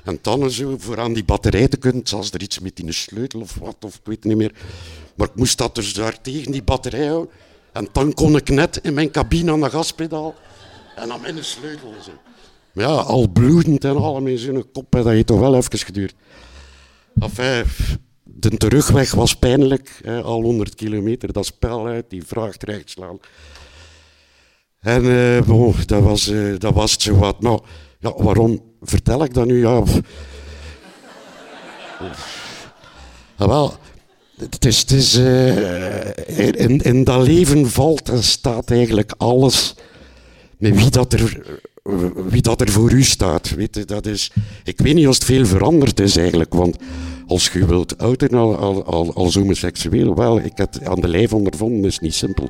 En 0.04 0.18
dan 0.22 0.50
zo, 0.50 0.74
voor 0.78 1.00
aan 1.00 1.12
die 1.12 1.24
batterij 1.24 1.68
te 1.68 1.76
kunnen, 1.76 2.06
zoals 2.06 2.30
er 2.30 2.42
iets 2.42 2.58
met 2.58 2.78
in 2.78 2.86
een 2.86 2.94
sleutel 2.94 3.40
of 3.40 3.54
wat, 3.54 3.76
of 3.80 3.94
ik 3.94 4.00
weet 4.04 4.24
niet 4.24 4.36
meer. 4.36 4.52
Maar 5.14 5.28
ik 5.28 5.34
moest 5.34 5.58
dat 5.58 5.74
dus 5.74 5.94
daar 5.94 6.20
tegen 6.20 6.52
die 6.52 6.62
batterij 6.62 7.06
houden. 7.06 7.30
En 7.72 7.88
dan 7.92 8.14
kon 8.14 8.36
ik 8.36 8.48
net 8.48 8.80
in 8.82 8.94
mijn 8.94 9.10
cabine 9.10 9.52
aan 9.52 9.60
de 9.60 9.70
gaspedaal 9.70 10.34
en 10.96 11.12
aan 11.12 11.20
mijn 11.20 11.44
sleutel. 11.44 11.94
Zo. 12.04 12.27
Maar 12.78 12.86
ja, 12.86 12.94
al 12.94 13.28
bloedend 13.28 13.84
en 13.84 13.96
al 13.96 14.20
met 14.20 14.40
zo'n 14.40 14.66
kop, 14.72 14.86
dat 14.90 15.04
heeft 15.04 15.26
toch 15.26 15.40
wel 15.40 15.56
even 15.56 15.78
geduurd. 15.78 16.14
Enfin, 17.20 17.64
de 18.22 18.56
terugweg 18.56 19.14
was 19.14 19.36
pijnlijk, 19.36 20.00
hè, 20.02 20.22
al 20.22 20.42
100 20.42 20.74
kilometer, 20.74 21.32
dat 21.32 21.46
spel 21.46 21.86
uit, 21.86 22.10
die 22.10 22.22
vracht 22.26 22.62
recht 22.62 22.90
slaan. 22.90 23.18
En 24.80 25.04
uh, 25.04 25.42
bon, 25.42 25.74
dat, 25.86 26.02
was, 26.02 26.28
uh, 26.28 26.58
dat 26.58 26.74
was 26.74 26.92
het 26.92 27.02
zo 27.02 27.16
wat. 27.16 27.40
Nou, 27.40 27.60
ja, 27.98 28.12
waarom 28.16 28.62
vertel 28.82 29.24
ik 29.24 29.34
dat 29.34 29.46
nu? 29.46 29.60
Ja, 29.60 29.82
ja 33.38 33.48
wel, 33.48 33.74
het 34.36 34.64
is, 34.64 34.78
het 34.78 34.90
is, 34.90 35.16
uh, 35.16 36.60
in, 36.60 36.80
in 36.80 37.04
dat 37.04 37.26
leven 37.26 37.70
valt 37.70 38.08
en 38.08 38.22
staat 38.22 38.70
eigenlijk 38.70 39.14
alles 39.16 39.74
met 40.58 40.76
wie 40.76 40.90
dat 40.90 41.12
er, 41.12 41.60
wie 42.28 42.42
dat 42.42 42.60
er 42.60 42.70
voor 42.70 42.92
u 42.92 43.02
staat. 43.02 43.50
Weet 43.50 43.74
je, 43.74 43.84
dat 43.84 44.06
is, 44.06 44.32
ik 44.64 44.80
weet 44.80 44.94
niet 44.94 45.06
of 45.08 45.14
het 45.14 45.24
veel 45.24 45.46
veranderd 45.46 46.00
is 46.00 46.16
eigenlijk, 46.16 46.54
want 46.54 46.76
als 47.26 47.48
je 47.52 47.66
wilt 47.66 47.98
outen 47.98 48.30
al, 48.30 48.56
al, 48.56 48.84
al, 48.84 49.14
als 49.14 49.34
homoseksueel, 49.34 50.14
wel, 50.14 50.38
ik 50.38 50.52
heb 50.54 50.74
aan 50.84 51.00
de 51.00 51.08
lijf 51.08 51.32
ondervonden, 51.32 51.84
is 51.84 51.98
niet 51.98 52.14
simpel. 52.14 52.48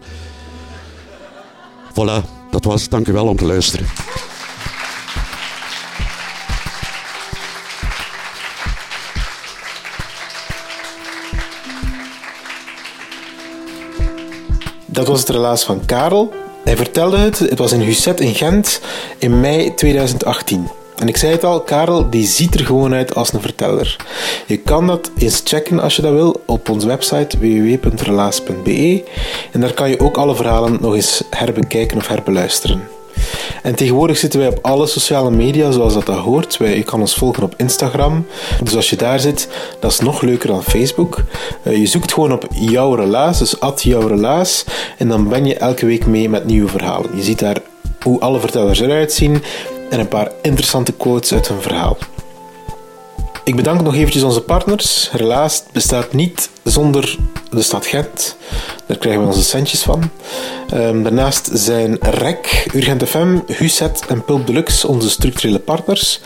Voilà, 1.93 2.51
dat 2.51 2.65
was 2.65 2.89
Dank 2.89 3.09
u 3.09 3.13
wel 3.13 3.27
om 3.27 3.37
te 3.37 3.47
luisteren. 3.47 3.87
Dat 14.87 15.07
was 15.07 15.21
het 15.21 15.29
relaas 15.29 15.65
van 15.65 15.85
Karel. 15.85 16.48
Hij 16.69 16.77
vertelde 16.77 17.17
het, 17.17 17.39
het 17.39 17.59
was 17.59 17.73
in 17.73 17.81
Husset 17.81 18.21
in 18.21 18.35
Gent 18.35 18.81
in 19.19 19.41
mei 19.41 19.75
2018. 19.75 20.69
En 20.97 21.09
ik 21.09 21.17
zei 21.17 21.33
het 21.33 21.45
al, 21.45 21.61
Karel 21.61 22.11
die 22.11 22.27
ziet 22.27 22.55
er 22.55 22.65
gewoon 22.65 22.95
uit 22.95 23.15
als 23.15 23.33
een 23.33 23.41
verteller. 23.41 23.97
Je 24.47 24.57
kan 24.57 24.87
dat 24.87 25.11
eens 25.19 25.41
checken 25.45 25.81
als 25.81 25.97
je 25.97 26.03
dat 26.03 26.13
wil 26.13 26.43
op 26.47 26.69
onze 26.69 26.87
website 26.87 27.39
www.relaas.be 27.39 29.05
en 29.53 29.61
daar 29.61 29.73
kan 29.75 29.91
je 29.91 30.01
ook 30.01 30.17
alle 30.17 30.35
verhalen 30.35 30.79
nog 30.81 30.95
eens 30.95 31.23
herbekijken 31.31 31.97
of 31.97 32.09
herbeluisteren. 32.09 32.98
En 33.63 33.75
tegenwoordig 33.75 34.17
zitten 34.19 34.41
wij 34.41 34.49
op 34.49 34.59
alle 34.63 34.87
sociale 34.87 35.31
media 35.31 35.71
zoals 35.71 35.95
dat, 35.95 36.07
dat 36.07 36.19
hoort. 36.19 36.57
Wij, 36.57 36.77
je 36.77 36.83
kan 36.83 37.01
ons 37.01 37.15
volgen 37.15 37.43
op 37.43 37.55
Instagram. 37.57 38.27
Dus 38.63 38.77
als 38.77 38.91
je 38.91 38.97
daar 38.97 39.21
zit, 39.21 39.49
dat 39.81 39.91
is 39.91 40.01
nog 40.01 40.23
leuker 40.23 40.49
dan 40.49 40.63
Facebook. 40.63 41.23
Uh, 41.63 41.77
je 41.77 41.87
zoekt 41.87 42.13
gewoon 42.13 42.33
op 42.33 42.47
jouw 42.51 42.95
relaas, 42.95 43.39
dus 43.39 43.61
at 43.61 43.83
jouw 43.83 44.07
relaas. 44.07 44.65
En 44.99 45.09
dan 45.09 45.29
ben 45.29 45.47
je 45.47 45.55
elke 45.55 45.87
week 45.87 46.07
mee 46.07 46.29
met 46.29 46.45
nieuwe 46.45 46.69
verhalen. 46.69 47.17
Je 47.17 47.23
ziet 47.23 47.39
daar 47.39 47.57
hoe 48.03 48.21
alle 48.21 48.41
vertellers 48.41 48.81
eruit 48.81 49.13
zien 49.13 49.43
en 49.91 50.01
een 50.01 50.09
paar 50.09 50.31
interessante 50.43 50.93
quotes 50.93 51.33
uit 51.33 51.49
hun 51.49 51.63
verhaal. 51.63 51.97
Ik 53.49 53.57
bedank 53.57 53.83
nog 53.83 53.95
eventjes 53.95 54.23
onze 54.23 54.41
partners. 54.41 55.11
Relaas 55.13 55.63
bestaat 55.73 56.13
niet 56.13 56.51
zonder 56.65 57.17
de 57.51 57.63
stad 57.63 57.87
Gent. 57.87 58.37
Daar 58.87 58.97
krijgen 58.99 59.23
we 59.23 59.29
onze 59.29 59.43
centjes 59.43 59.83
van. 59.83 60.11
Um, 60.75 61.03
daarnaast 61.03 61.51
zijn 61.53 61.97
REC, 62.01 62.67
Urgent 62.75 63.09
FM, 63.09 63.39
HUSET 63.47 64.03
en 64.09 64.25
Pulp 64.25 64.47
Deluxe 64.47 64.89
onze 64.89 65.11
structurele 65.11 65.59
partners. 65.59 66.21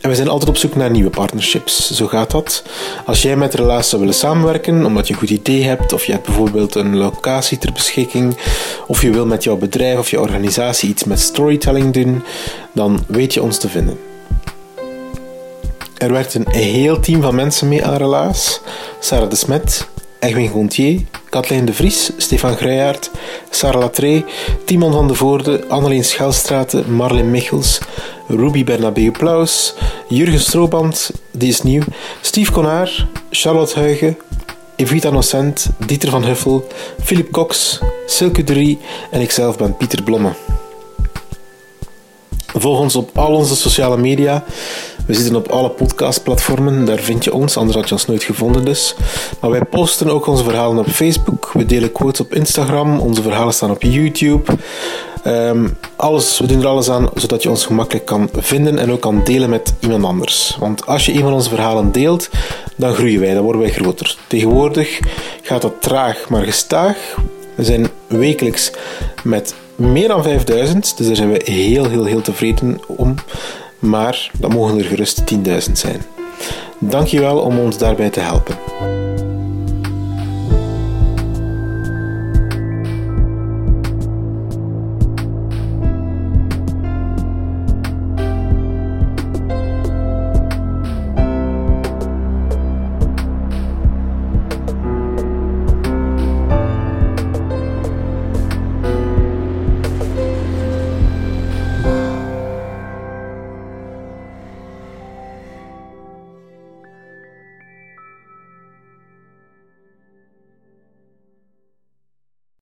En 0.00 0.10
we 0.10 0.16
zijn 0.16 0.28
altijd 0.28 0.50
op 0.50 0.56
zoek 0.56 0.76
naar 0.76 0.90
nieuwe 0.90 1.10
partnerships. 1.10 1.90
Zo 1.90 2.06
gaat 2.06 2.30
dat. 2.30 2.62
Als 3.06 3.22
jij 3.22 3.36
met 3.36 3.54
Relaas 3.54 3.88
zou 3.88 4.00
willen 4.00 4.16
samenwerken, 4.16 4.84
omdat 4.84 5.06
je 5.06 5.12
een 5.12 5.18
goed 5.18 5.30
idee 5.30 5.64
hebt, 5.64 5.92
of 5.92 6.04
je 6.04 6.12
hebt 6.12 6.26
bijvoorbeeld 6.26 6.74
een 6.74 6.96
locatie 6.96 7.58
ter 7.58 7.72
beschikking, 7.72 8.36
of 8.86 9.02
je 9.02 9.10
wil 9.10 9.26
met 9.26 9.44
jouw 9.44 9.56
bedrijf 9.56 9.98
of 9.98 10.10
je 10.10 10.20
organisatie 10.20 10.88
iets 10.88 11.04
met 11.04 11.20
storytelling 11.20 11.92
doen, 11.92 12.22
dan 12.72 13.04
weet 13.06 13.34
je 13.34 13.42
ons 13.42 13.58
te 13.58 13.68
vinden. 13.68 14.07
Er 15.98 16.12
werkt 16.12 16.34
een 16.34 16.48
heel 16.50 17.00
team 17.00 17.22
van 17.22 17.34
mensen 17.34 17.68
mee 17.68 17.84
aan 17.84 17.96
Relaas. 17.96 18.60
Sarah 19.00 19.30
de 19.30 19.36
Smet, 19.36 19.88
Egwin 20.18 20.48
Gontier, 20.48 21.02
Kathleen 21.30 21.64
de 21.64 21.72
Vries, 21.72 22.10
Stefan 22.16 22.56
Gruijaert, 22.56 23.10
Sarah 23.50 23.80
Latré, 23.80 24.24
Timon 24.64 24.92
van 24.92 25.08
de 25.08 25.14
Voorde, 25.14 25.64
Anneleen 25.68 26.04
Schelstraten, 26.04 26.94
Marlin 26.94 27.30
Michels, 27.30 27.80
Ruby 28.28 28.64
Bernabeu 28.64 29.10
Plaus, 29.10 29.74
Jurgen 30.08 30.40
Strooband, 30.40 31.10
die 31.30 31.48
is 31.48 31.62
nieuw, 31.62 31.82
Steve 32.20 32.52
Konaar, 32.52 33.06
Charlotte 33.30 33.78
Huigen, 33.78 34.16
Evita 34.76 35.10
Nocent, 35.10 35.66
Dieter 35.86 36.10
van 36.10 36.24
Huffel, 36.24 36.66
Philip 37.02 37.30
Cox, 37.30 37.78
Silke 38.06 38.44
Drie 38.44 38.78
en 39.10 39.20
ikzelf 39.20 39.56
ben 39.56 39.76
Pieter 39.76 40.02
Blomme. 40.02 40.32
Volg 42.46 42.78
ons 42.78 42.96
op 42.96 43.18
al 43.18 43.34
onze 43.34 43.56
sociale 43.56 43.96
media. 43.96 44.44
We 45.08 45.14
zitten 45.14 45.36
op 45.36 45.48
alle 45.48 45.70
podcastplatformen, 45.70 46.84
daar 46.84 46.98
vind 46.98 47.24
je 47.24 47.32
ons, 47.34 47.56
anders 47.56 47.76
had 47.76 47.88
je 47.88 47.94
ons 47.94 48.06
nooit 48.06 48.22
gevonden 48.22 48.64
dus. 48.64 48.94
Maar 49.40 49.50
wij 49.50 49.64
posten 49.64 50.10
ook 50.10 50.26
onze 50.26 50.44
verhalen 50.44 50.78
op 50.78 50.88
Facebook, 50.88 51.50
we 51.52 51.66
delen 51.66 51.92
quotes 51.92 52.20
op 52.20 52.34
Instagram, 52.34 53.00
onze 53.00 53.22
verhalen 53.22 53.54
staan 53.54 53.70
op 53.70 53.82
YouTube. 53.82 54.52
Um, 55.26 55.76
alles, 55.96 56.38
we 56.38 56.46
doen 56.46 56.60
er 56.60 56.66
alles 56.66 56.90
aan 56.90 57.08
zodat 57.14 57.42
je 57.42 57.50
ons 57.50 57.66
gemakkelijk 57.66 58.06
kan 58.06 58.28
vinden 58.36 58.78
en 58.78 58.92
ook 58.92 59.00
kan 59.00 59.24
delen 59.24 59.50
met 59.50 59.74
iemand 59.80 60.04
anders. 60.04 60.56
Want 60.60 60.86
als 60.86 61.06
je 61.06 61.12
een 61.12 61.22
van 61.22 61.32
onze 61.32 61.48
verhalen 61.48 61.92
deelt, 61.92 62.30
dan 62.76 62.94
groeien 62.94 63.20
wij, 63.20 63.34
dan 63.34 63.42
worden 63.42 63.62
wij 63.62 63.70
groter. 63.70 64.16
Tegenwoordig 64.26 65.00
gaat 65.42 65.62
dat 65.62 65.74
traag, 65.80 66.28
maar 66.28 66.44
gestaag. 66.44 66.96
We 67.54 67.64
zijn 67.64 67.88
wekelijks 68.06 68.70
met 69.22 69.54
meer 69.76 70.08
dan 70.08 70.22
5000, 70.22 70.96
dus 70.96 71.06
daar 71.06 71.16
zijn 71.16 71.30
we 71.32 71.40
heel, 71.44 71.88
heel, 71.88 72.04
heel 72.04 72.20
tevreden 72.20 72.80
om. 72.86 73.14
Maar 73.78 74.30
dat 74.38 74.52
mogen 74.52 74.78
er 74.78 74.84
gerust 74.84 75.22
10.000 75.34 75.72
zijn. 75.72 76.02
Dankjewel 76.78 77.38
om 77.38 77.58
ons 77.58 77.78
daarbij 77.78 78.10
te 78.10 78.20
helpen. 78.20 78.56